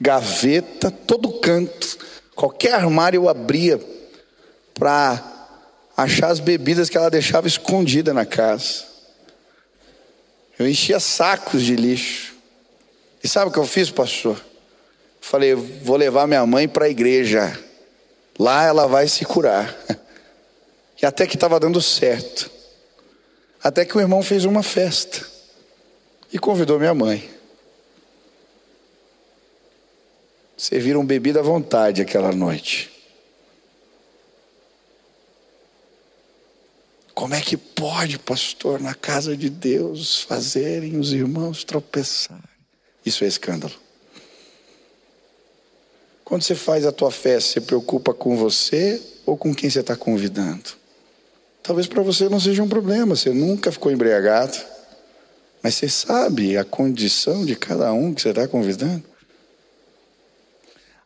gaveta, 0.00 0.90
todo 0.90 1.38
canto, 1.38 1.96
qualquer 2.34 2.74
armário 2.74 3.18
eu 3.18 3.28
abria 3.28 3.80
para 4.74 5.22
achar 5.96 6.26
as 6.26 6.40
bebidas 6.40 6.90
que 6.90 6.96
ela 6.96 7.08
deixava 7.08 7.46
escondida 7.46 8.12
na 8.12 8.26
casa. 8.26 8.82
Eu 10.58 10.68
enchia 10.68 10.98
sacos 10.98 11.62
de 11.62 11.76
lixo. 11.76 12.34
E 13.22 13.28
sabe 13.28 13.50
o 13.50 13.52
que 13.52 13.60
eu 13.60 13.64
fiz, 13.64 13.92
pastor? 13.92 14.44
Falei, 15.20 15.54
vou 15.54 15.96
levar 15.96 16.26
minha 16.26 16.44
mãe 16.44 16.66
para 16.66 16.86
a 16.86 16.90
igreja. 16.90 17.56
Lá 18.40 18.64
ela 18.64 18.88
vai 18.88 19.06
se 19.06 19.24
curar. 19.24 19.72
E 21.00 21.04
até 21.04 21.26
que 21.26 21.36
estava 21.36 21.60
dando 21.60 21.82
certo. 21.82 22.55
Até 23.66 23.84
que 23.84 23.98
o 23.98 24.00
irmão 24.00 24.22
fez 24.22 24.44
uma 24.44 24.62
festa 24.62 25.26
e 26.32 26.38
convidou 26.38 26.78
minha 26.78 26.94
mãe. 26.94 27.28
Serviram 30.56 31.04
bebida 31.04 31.40
à 31.40 31.42
vontade 31.42 32.00
aquela 32.00 32.30
noite. 32.30 32.92
Como 37.12 37.34
é 37.34 37.40
que 37.40 37.56
pode, 37.56 38.20
pastor, 38.20 38.80
na 38.80 38.94
casa 38.94 39.36
de 39.36 39.50
Deus, 39.50 40.22
fazerem 40.22 40.96
os 40.96 41.12
irmãos 41.12 41.64
tropeçarem? 41.64 42.44
Isso 43.04 43.24
é 43.24 43.26
escândalo. 43.26 43.74
Quando 46.24 46.42
você 46.44 46.54
faz 46.54 46.86
a 46.86 46.92
tua 46.92 47.10
festa, 47.10 47.54
você 47.54 47.60
preocupa 47.62 48.14
com 48.14 48.36
você 48.36 49.02
ou 49.26 49.36
com 49.36 49.52
quem 49.52 49.68
você 49.68 49.80
está 49.80 49.96
convidando? 49.96 50.85
Talvez 51.66 51.88
para 51.88 52.00
você 52.00 52.28
não 52.28 52.38
seja 52.38 52.62
um 52.62 52.68
problema, 52.68 53.16
você 53.16 53.30
nunca 53.30 53.72
ficou 53.72 53.90
embriagado, 53.90 54.56
mas 55.60 55.74
você 55.74 55.88
sabe 55.88 56.56
a 56.56 56.64
condição 56.64 57.44
de 57.44 57.56
cada 57.56 57.92
um 57.92 58.14
que 58.14 58.22
você 58.22 58.28
está 58.28 58.46
convidando. 58.46 59.02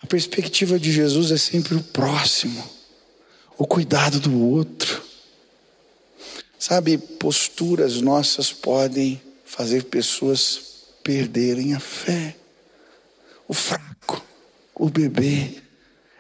A 0.03 0.07
perspectiva 0.07 0.79
de 0.79 0.93
Jesus 0.93 1.31
é 1.31 1.39
sempre 1.39 1.75
o 1.75 1.83
próximo, 1.83 2.63
o 3.57 3.67
cuidado 3.67 4.21
do 4.21 4.39
outro. 4.39 5.03
Sabe, 6.59 6.99
posturas 6.99 8.03
nossas 8.03 8.53
podem 8.53 9.19
fazer 9.47 9.85
pessoas 9.85 10.61
perderem 11.03 11.73
a 11.73 11.81
fé. 11.81 12.37
O 13.49 13.55
fraco, 13.55 14.23
o 14.75 14.91
bebê. 14.91 15.55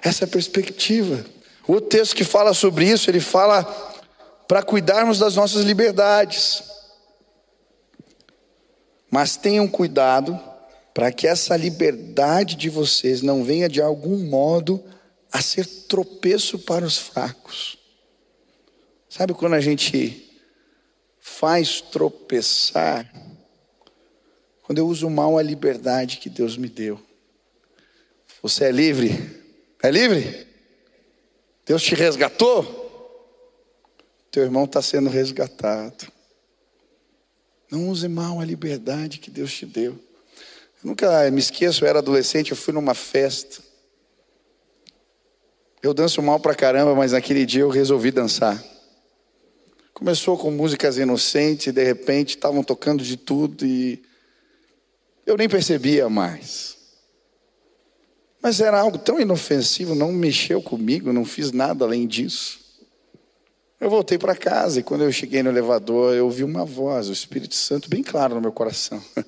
Essa 0.03 0.24
é 0.24 0.26
a 0.26 0.28
perspectiva. 0.28 1.26
O 1.68 1.78
texto 1.78 2.16
que 2.16 2.24
fala 2.24 2.55
sobre 2.55 2.88
isso, 2.88 3.11
ele 3.11 3.20
fala 3.20 3.89
para 4.51 4.64
cuidarmos 4.64 5.20
das 5.20 5.36
nossas 5.36 5.62
liberdades. 5.62 6.64
Mas 9.09 9.36
tenham 9.36 9.68
cuidado 9.68 10.36
para 10.92 11.12
que 11.12 11.28
essa 11.28 11.57
liberdade 11.57 12.57
de 12.57 12.68
vocês 12.68 13.22
não 13.22 13.44
venha 13.44 13.68
de 13.68 13.80
algum 13.80 14.18
modo 14.24 14.82
a 15.30 15.40
ser 15.40 15.64
tropeço 15.64 16.59
para 16.59 16.84
os 16.84 16.98
fracos. 16.98 17.78
Sabe 19.09 19.34
quando 19.34 19.55
a 19.55 19.61
gente 19.61 20.28
faz 21.20 21.80
tropeçar? 21.80 23.09
Quando 24.64 24.78
eu 24.78 24.88
uso 24.88 25.09
mal 25.09 25.38
a 25.38 25.42
liberdade 25.44 26.16
que 26.16 26.28
Deus 26.28 26.57
me 26.57 26.68
deu. 26.68 27.01
Você 28.42 28.64
é 28.64 28.72
livre? 28.72 29.14
É 29.80 29.92
livre? 29.92 30.44
Deus 31.64 31.84
te 31.84 31.94
resgatou? 31.94 32.79
Teu 34.30 34.44
irmão 34.44 34.64
está 34.64 34.80
sendo 34.80 35.10
resgatado. 35.10 36.06
Não 37.70 37.88
use 37.88 38.06
mal 38.08 38.40
a 38.40 38.44
liberdade 38.44 39.18
que 39.18 39.30
Deus 39.30 39.52
te 39.52 39.66
deu. 39.66 39.92
Eu 39.92 40.88
nunca 40.88 41.30
me 41.30 41.40
esqueço, 41.40 41.84
eu 41.84 41.88
era 41.88 41.98
adolescente, 41.98 42.50
eu 42.50 42.56
fui 42.56 42.72
numa 42.72 42.94
festa. 42.94 43.62
Eu 45.82 45.92
danço 45.92 46.22
mal 46.22 46.38
pra 46.38 46.54
caramba, 46.54 46.94
mas 46.94 47.12
naquele 47.12 47.44
dia 47.44 47.62
eu 47.62 47.70
resolvi 47.70 48.10
dançar. 48.10 48.62
Começou 49.92 50.38
com 50.38 50.50
músicas 50.50 50.96
inocentes, 50.96 51.66
e 51.66 51.72
de 51.72 51.84
repente 51.84 52.30
estavam 52.30 52.62
tocando 52.62 53.02
de 53.02 53.16
tudo 53.16 53.66
e 53.66 54.02
eu 55.26 55.36
nem 55.36 55.48
percebia 55.48 56.08
mais. 56.08 56.76
Mas 58.42 58.60
era 58.60 58.80
algo 58.80 58.98
tão 58.98 59.20
inofensivo, 59.20 59.94
não 59.94 60.12
mexeu 60.12 60.62
comigo, 60.62 61.12
não 61.12 61.24
fiz 61.24 61.52
nada 61.52 61.84
além 61.84 62.06
disso. 62.06 62.69
Eu 63.80 63.88
voltei 63.88 64.18
para 64.18 64.36
casa 64.36 64.80
e 64.80 64.82
quando 64.82 65.04
eu 65.04 65.10
cheguei 65.10 65.42
no 65.42 65.48
elevador, 65.48 66.14
eu 66.14 66.26
ouvi 66.26 66.44
uma 66.44 66.66
voz, 66.66 67.08
o 67.08 67.12
Espírito 67.14 67.54
Santo, 67.54 67.88
bem 67.88 68.02
claro 68.02 68.34
no 68.34 68.40
meu 68.40 68.52
coração. 68.52 69.02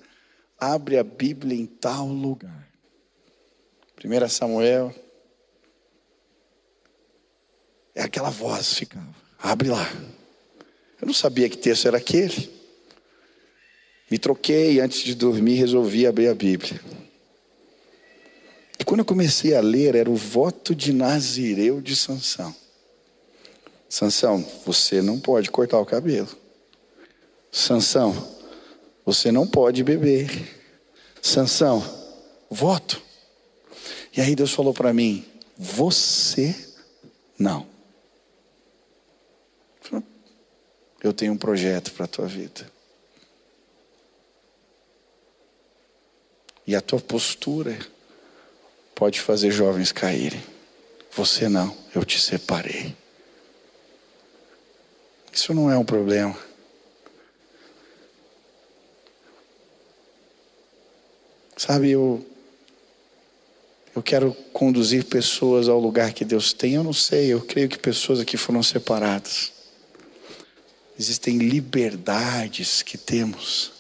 Abre 0.60 0.98
a 0.98 1.02
Bíblia 1.02 1.58
em 1.58 1.64
tal 1.64 2.06
lugar. 2.06 2.68
1 4.04 4.28
Samuel. 4.28 4.94
É 7.94 8.02
aquela 8.02 8.28
voz 8.28 8.74
ficava. 8.74 9.14
Abre 9.38 9.70
lá. 9.70 9.90
Eu 11.00 11.06
não 11.06 11.14
sabia 11.14 11.48
que 11.48 11.56
texto 11.56 11.88
era 11.88 11.96
aquele. 11.96 12.50
Me 14.10 14.18
troquei 14.18 14.80
antes 14.80 15.00
de 15.00 15.14
dormir, 15.14 15.54
resolvi 15.54 16.06
abrir 16.06 16.28
a 16.28 16.34
Bíblia. 16.34 16.78
E 18.78 18.84
quando 18.84 19.00
eu 19.00 19.06
comecei 19.06 19.54
a 19.54 19.60
ler, 19.60 19.94
era 19.94 20.10
o 20.10 20.16
voto 20.16 20.74
de 20.74 20.92
Nazireu 20.92 21.80
de 21.80 21.96
Sansão. 21.96 22.54
Sansão, 23.92 24.42
você 24.64 25.02
não 25.02 25.20
pode 25.20 25.50
cortar 25.50 25.78
o 25.78 25.84
cabelo. 25.84 26.34
Sansão, 27.50 28.26
você 29.04 29.30
não 29.30 29.46
pode 29.46 29.84
beber. 29.84 30.30
Sansão, 31.20 31.84
voto. 32.48 33.02
E 34.16 34.22
aí 34.22 34.34
Deus 34.34 34.50
falou 34.50 34.72
para 34.72 34.94
mim: 34.94 35.30
você 35.58 36.56
não. 37.38 37.66
Eu 41.04 41.12
tenho 41.12 41.34
um 41.34 41.38
projeto 41.38 41.92
para 41.92 42.06
a 42.06 42.08
tua 42.08 42.26
vida. 42.26 42.72
E 46.66 46.74
a 46.74 46.80
tua 46.80 46.98
postura 46.98 47.78
pode 48.94 49.20
fazer 49.20 49.50
jovens 49.50 49.92
caírem. 49.92 50.42
Você 51.14 51.46
não, 51.46 51.76
eu 51.94 52.06
te 52.06 52.18
separei. 52.18 53.01
Isso 55.32 55.54
não 55.54 55.70
é 55.70 55.78
um 55.78 55.84
problema. 55.84 56.36
Sabe, 61.56 61.90
eu, 61.90 62.26
eu 63.94 64.02
quero 64.02 64.34
conduzir 64.52 65.04
pessoas 65.04 65.68
ao 65.68 65.78
lugar 65.78 66.12
que 66.12 66.24
Deus 66.24 66.52
tem. 66.52 66.74
Eu 66.74 66.84
não 66.84 66.92
sei, 66.92 67.32
eu 67.32 67.40
creio 67.40 67.68
que 67.68 67.78
pessoas 67.78 68.20
aqui 68.20 68.36
foram 68.36 68.62
separadas. 68.62 69.52
Existem 70.98 71.38
liberdades 71.38 72.82
que 72.82 72.98
temos 72.98 73.72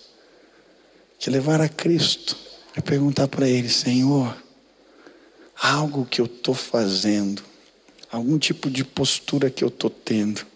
que 1.18 1.28
levar 1.28 1.60
a 1.60 1.68
Cristo. 1.68 2.36
É 2.74 2.80
perguntar 2.80 3.28
para 3.28 3.48
Ele, 3.48 3.68
Senhor, 3.68 4.34
algo 5.60 6.06
que 6.06 6.20
eu 6.20 6.26
estou 6.26 6.54
fazendo, 6.54 7.42
algum 8.10 8.38
tipo 8.38 8.70
de 8.70 8.84
postura 8.84 9.50
que 9.50 9.62
eu 9.62 9.68
estou 9.68 9.90
tendo, 9.90 10.46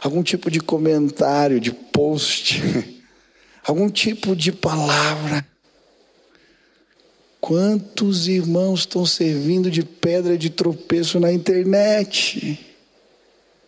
algum 0.00 0.22
tipo 0.22 0.50
de 0.50 0.60
comentário, 0.60 1.60
de 1.60 1.72
post, 1.72 2.62
algum 3.66 3.90
tipo 3.90 4.34
de 4.34 4.52
palavra. 4.52 5.46
Quantos 7.40 8.26
irmãos 8.26 8.80
estão 8.80 9.06
servindo 9.06 9.70
de 9.70 9.82
pedra 9.82 10.36
de 10.36 10.50
tropeço 10.50 11.20
na 11.20 11.32
internet? 11.32 12.58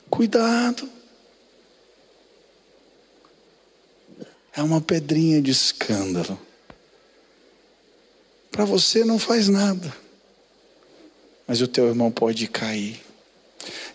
Cuidado. 0.09 0.89
É 4.55 4.63
uma 4.63 4.81
pedrinha 4.81 5.41
de 5.41 5.51
escândalo. 5.51 6.39
Para 8.51 8.65
você 8.65 9.05
não 9.05 9.19
faz 9.19 9.49
nada, 9.49 9.97
mas 11.47 11.63
o 11.63 11.69
teu 11.69 11.87
irmão 11.87 12.11
pode 12.11 12.49
cair. 12.49 13.01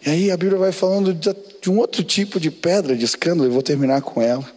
E 0.05 0.09
aí 0.11 0.31
a 0.31 0.37
Bíblia 0.37 0.59
vai 0.59 0.71
falando 0.71 1.11
de 1.15 1.69
um 1.69 1.79
outro 1.79 2.03
tipo 2.03 2.39
de 2.39 2.51
pedra 2.51 2.95
de 2.95 3.03
escândalo, 3.03 3.49
eu 3.49 3.53
vou 3.53 3.63
terminar 3.63 4.03
com 4.03 4.21
ela. 4.21 4.47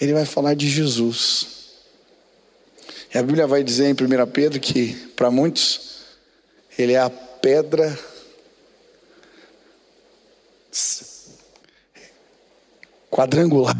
Ele 0.00 0.14
vai 0.14 0.24
falar 0.24 0.54
de 0.54 0.70
Jesus. 0.70 1.48
E 3.14 3.18
a 3.18 3.22
Bíblia 3.22 3.46
vai 3.46 3.62
dizer 3.62 3.84
em 3.84 3.92
1 3.92 4.26
Pedro 4.32 4.58
que, 4.58 4.94
para 5.14 5.30
muitos, 5.30 6.00
ele 6.78 6.94
é 6.94 6.98
a 6.98 7.10
pedra 7.10 7.98
quadrangular, 13.10 13.76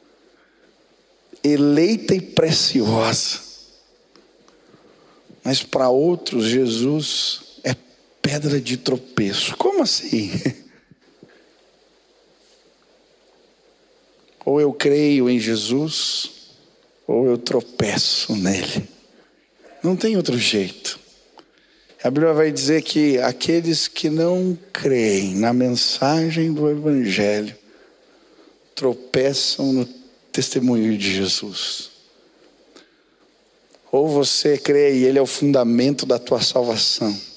eleita 1.44 2.14
e 2.14 2.22
preciosa. 2.22 3.38
Mas 5.44 5.62
para 5.62 5.90
outros, 5.90 6.46
Jesus 6.46 7.49
pedra 8.30 8.60
de 8.60 8.76
tropeço. 8.76 9.56
Como 9.56 9.82
assim? 9.82 10.30
Ou 14.46 14.60
eu 14.60 14.72
creio 14.72 15.28
em 15.28 15.38
Jesus, 15.38 16.30
ou 17.06 17.26
eu 17.26 17.36
tropeço 17.36 18.34
nele. 18.34 18.88
Não 19.82 19.94
tem 19.94 20.16
outro 20.16 20.38
jeito. 20.38 20.98
A 22.02 22.10
Bíblia 22.10 22.32
vai 22.32 22.50
dizer 22.50 22.80
que 22.82 23.18
aqueles 23.18 23.86
que 23.86 24.08
não 24.08 24.58
creem 24.72 25.34
na 25.34 25.52
mensagem 25.52 26.54
do 26.54 26.70
Evangelho 26.70 27.54
tropeçam 28.74 29.72
no 29.74 29.84
testemunho 30.32 30.96
de 30.96 31.14
Jesus. 31.14 31.90
Ou 33.92 34.08
você 34.08 34.56
crê 34.56 34.96
e 34.96 35.04
ele 35.04 35.18
é 35.18 35.22
o 35.22 35.26
fundamento 35.26 36.06
da 36.06 36.18
tua 36.18 36.40
salvação 36.40 37.29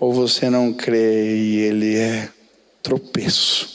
ou 0.00 0.14
você 0.14 0.48
não 0.48 0.72
crê 0.72 1.36
e 1.36 1.58
ele 1.58 1.94
é 1.94 2.30
tropeço. 2.82 3.68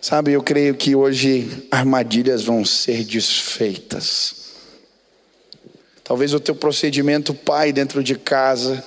Sabe, 0.00 0.32
eu 0.32 0.42
creio 0.42 0.74
que 0.74 0.96
hoje 0.96 1.68
armadilhas 1.70 2.42
vão 2.42 2.64
ser 2.64 3.04
desfeitas. 3.04 4.34
Talvez 6.02 6.34
o 6.34 6.40
teu 6.40 6.56
procedimento 6.56 7.32
pai 7.32 7.72
dentro 7.72 8.02
de 8.02 8.16
casa, 8.16 8.84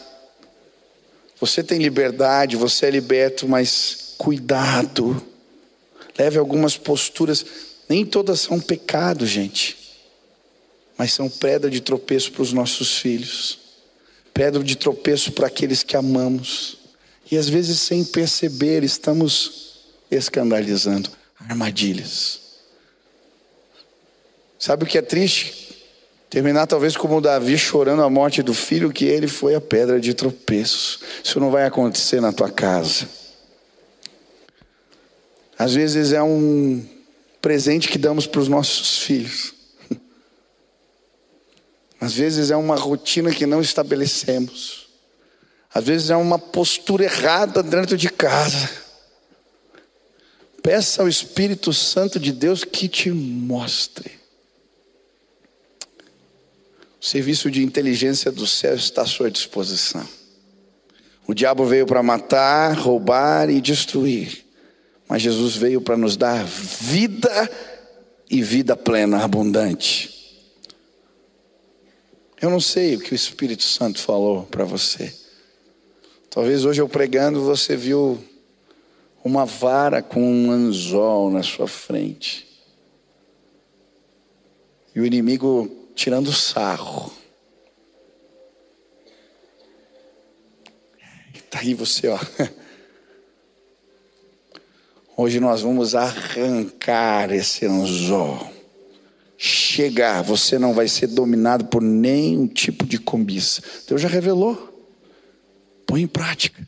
você 1.39 1.63
tem 1.63 1.79
liberdade, 1.79 2.57
você 2.57 2.87
é 2.87 2.91
liberto, 2.91 3.47
mas 3.47 4.15
cuidado. 4.17 5.25
Leve 6.19 6.37
algumas 6.37 6.75
posturas, 6.75 7.45
nem 7.87 8.05
todas 8.05 8.41
são 8.41 8.59
pecado, 8.59 9.25
gente, 9.25 9.77
mas 10.97 11.13
são 11.13 11.29
pedra 11.29 11.69
de 11.69 11.79
tropeço 11.79 12.33
para 12.33 12.41
os 12.41 12.51
nossos 12.51 12.97
filhos 12.97 13.64
pedra 14.35 14.61
de 14.61 14.75
tropeço 14.75 15.31
para 15.31 15.47
aqueles 15.47 15.81
que 15.81 15.95
amamos. 15.95 16.77
E 17.31 17.37
às 17.37 17.47
vezes, 17.47 17.79
sem 17.79 18.03
perceber, 18.03 18.83
estamos 18.83 19.79
escandalizando 20.11 21.09
armadilhas. 21.39 22.41
Sabe 24.59 24.83
o 24.83 24.87
que 24.87 24.97
é 24.97 25.01
triste? 25.01 25.87
Terminar 26.29 26.67
talvez 26.67 26.97
como 26.97 27.21
Davi 27.21 27.57
chorando 27.57 28.03
a 28.03 28.09
morte 28.09 28.43
do 28.43 28.53
filho, 28.53 28.91
que 28.91 29.05
ele 29.05 29.27
foi 29.27 29.55
a 29.55 29.61
pedra 29.61 30.01
de 30.01 30.13
tropeço. 30.13 30.99
Isso 31.23 31.39
não 31.39 31.49
vai 31.49 31.65
acontecer 31.65 32.19
na 32.19 32.33
tua 32.33 32.51
casa. 32.51 33.07
Às 35.57 35.73
vezes 35.73 36.11
é 36.11 36.21
um 36.21 36.85
presente 37.41 37.87
que 37.87 37.97
damos 37.97 38.27
para 38.27 38.41
os 38.41 38.49
nossos 38.49 38.99
filhos. 38.99 39.54
Às 41.99 42.13
vezes 42.13 42.51
é 42.51 42.55
uma 42.55 42.75
rotina 42.75 43.31
que 43.31 43.45
não 43.45 43.61
estabelecemos. 43.61 44.87
Às 45.73 45.83
vezes 45.83 46.09
é 46.09 46.15
uma 46.15 46.39
postura 46.39 47.03
errada 47.03 47.61
dentro 47.61 47.97
de 47.97 48.09
casa. 48.09 48.69
Peça 50.63 51.01
ao 51.01 51.07
Espírito 51.07 51.73
Santo 51.73 52.19
de 52.19 52.31
Deus 52.31 52.63
que 52.63 52.87
te 52.87 53.11
mostre. 53.11 54.11
O 56.99 57.05
serviço 57.05 57.51
de 57.51 57.63
inteligência 57.63 58.31
do 58.31 58.47
céu 58.47 58.73
está 58.73 59.03
à 59.03 59.05
sua 59.05 59.29
disposição. 59.29 60.07
O 61.27 61.33
diabo 61.33 61.65
veio 61.65 61.85
para 61.85 62.01
matar, 62.01 62.73
roubar 62.77 63.49
e 63.49 63.59
destruir. 63.59 64.45
Mas 65.07 65.21
Jesus 65.21 65.55
veio 65.55 65.81
para 65.81 65.97
nos 65.97 66.17
dar 66.17 66.43
vida 66.43 67.51
e 68.29 68.41
vida 68.41 68.75
plena, 68.75 69.23
abundante. 69.23 70.14
Eu 72.41 72.49
não 72.49 72.59
sei 72.59 72.95
o 72.95 72.99
que 72.99 73.13
o 73.13 73.15
Espírito 73.15 73.63
Santo 73.63 73.99
falou 73.99 74.43
para 74.43 74.65
você. 74.65 75.13
Talvez 76.29 76.65
hoje 76.65 76.81
eu 76.81 76.89
pregando 76.89 77.41
você 77.41 77.77
viu 77.77 78.21
uma 79.23 79.45
vara 79.45 80.01
com 80.01 80.21
um 80.21 80.51
anzol 80.51 81.31
na 81.31 81.41
sua 81.41 81.67
frente. 81.67 82.45
E 84.93 84.99
o 84.99 85.05
inimigo 85.05 85.89
tirando 85.95 86.31
sarro. 86.31 87.11
Está 91.33 91.59
aí 91.59 91.73
você, 91.73 92.09
ó. 92.09 92.19
Hoje 95.17 95.39
nós 95.39 95.61
vamos 95.61 95.95
arrancar 95.95 97.31
esse 97.31 97.65
anzol. 97.65 98.54
Chegar, 99.37 100.21
você 100.21 100.57
não 100.57 100.73
vai 100.73 100.87
ser 100.87 101.07
dominado 101.07 101.65
por 101.65 101.81
nenhum 101.81 102.47
tipo 102.47 102.85
de 102.85 102.97
cobiça. 102.97 103.61
Deus 103.87 104.01
já 104.01 104.07
revelou. 104.07 104.71
Põe 105.85 106.01
em 106.03 106.07
prática. 106.07 106.65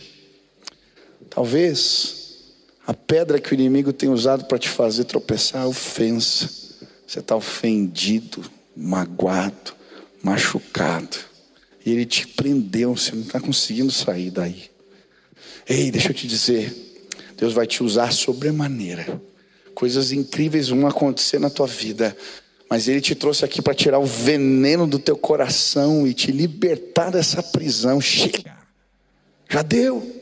Talvez 1.29 2.17
a 2.85 2.93
pedra 2.93 3.39
que 3.39 3.51
o 3.51 3.53
inimigo 3.53 3.91
tem 3.91 4.09
usado 4.09 4.45
para 4.45 4.57
te 4.57 4.69
fazer 4.69 5.03
tropeçar 5.03 5.63
é 5.63 5.65
ofensa. 5.65 6.49
Você 7.05 7.19
está 7.19 7.35
ofendido, 7.35 8.43
magoado, 8.75 9.73
machucado. 10.21 11.17
E 11.85 11.91
ele 11.91 12.05
te 12.05 12.27
prendeu, 12.27 12.95
você 12.95 13.13
não 13.13 13.21
está 13.21 13.39
conseguindo 13.39 13.91
sair 13.91 14.29
daí. 14.29 14.69
Ei, 15.67 15.91
deixa 15.91 16.09
eu 16.09 16.13
te 16.13 16.27
dizer, 16.27 16.73
Deus 17.37 17.53
vai 17.53 17.67
te 17.67 17.83
usar 17.83 18.11
sobremaneira. 18.11 19.21
Coisas 19.75 20.11
incríveis 20.11 20.69
vão 20.69 20.87
acontecer 20.87 21.39
na 21.39 21.49
tua 21.49 21.67
vida. 21.67 22.15
Mas 22.69 22.87
Ele 22.87 22.99
te 22.99 23.15
trouxe 23.15 23.45
aqui 23.45 23.61
para 23.61 23.73
tirar 23.73 23.99
o 23.99 24.05
veneno 24.05 24.85
do 24.85 24.99
teu 24.99 25.17
coração 25.17 26.05
e 26.05 26.13
te 26.13 26.31
libertar 26.31 27.09
dessa 27.11 27.41
prisão. 27.41 28.01
Chega. 28.01 28.57
Já 29.49 29.61
deu. 29.61 30.15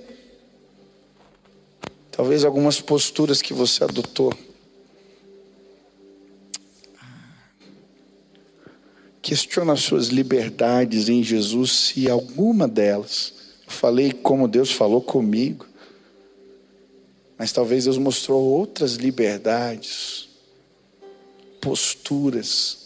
Talvez 2.11 2.45
algumas 2.45 2.79
posturas 2.79 3.41
que 3.41 3.53
você 3.53 3.83
adotou. 3.83 4.33
Questiona 9.21 9.73
as 9.73 9.81
suas 9.81 10.07
liberdades 10.07 11.09
em 11.09 11.23
Jesus, 11.23 11.71
se 11.71 12.07
alguma 12.09 12.67
delas. 12.67 13.33
Eu 13.65 13.71
falei 13.71 14.11
como 14.11 14.47
Deus 14.47 14.71
falou 14.71 15.01
comigo. 15.01 15.65
Mas 17.37 17.51
talvez 17.51 17.85
Deus 17.85 17.97
mostrou 17.97 18.41
outras 18.41 18.93
liberdades, 18.93 20.24
posturas, 21.65 22.77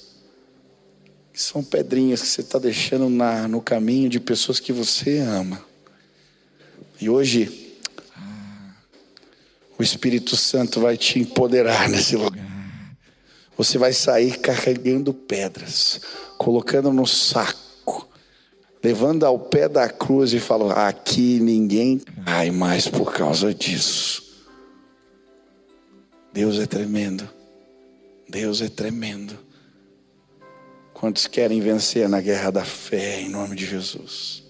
que 1.33 1.41
são 1.41 1.61
pedrinhas 1.61 2.21
que 2.21 2.29
você 2.29 2.39
está 2.39 2.57
deixando 2.57 3.09
na, 3.09 3.45
no 3.45 3.61
caminho 3.61 4.07
de 4.07 4.21
pessoas 4.21 4.57
que 4.57 4.71
você 4.71 5.19
ama. 5.19 5.61
E 7.01 7.09
hoje, 7.09 7.75
o 9.77 9.83
Espírito 9.83 10.37
Santo 10.37 10.79
vai 10.79 10.95
te 10.95 11.19
empoderar 11.19 11.89
nesse 11.89 12.15
lugar. 12.15 12.47
Você 13.57 13.77
vai 13.77 13.91
sair 13.91 14.39
carregando 14.39 15.13
pedras, 15.13 15.99
colocando 16.37 16.93
no 16.93 17.05
saco, 17.05 18.07
levando 18.81 19.25
ao 19.25 19.37
pé 19.37 19.67
da 19.67 19.89
cruz 19.89 20.31
e 20.31 20.39
falando: 20.39 20.71
aqui 20.71 21.41
ninguém 21.41 21.99
cai 22.25 22.49
mais 22.49 22.87
por 22.87 23.11
causa 23.11 23.53
disso. 23.53 24.23
Deus 26.31 26.57
é 26.59 26.65
tremendo. 26.65 27.38
Deus 28.29 28.61
é 28.61 28.69
tremendo. 28.69 29.37
Quantos 30.93 31.25
querem 31.25 31.59
vencer 31.59 32.07
na 32.07 32.21
guerra 32.21 32.51
da 32.51 32.63
fé 32.63 33.21
em 33.21 33.29
nome 33.29 33.55
de 33.55 33.65
Jesus? 33.65 34.48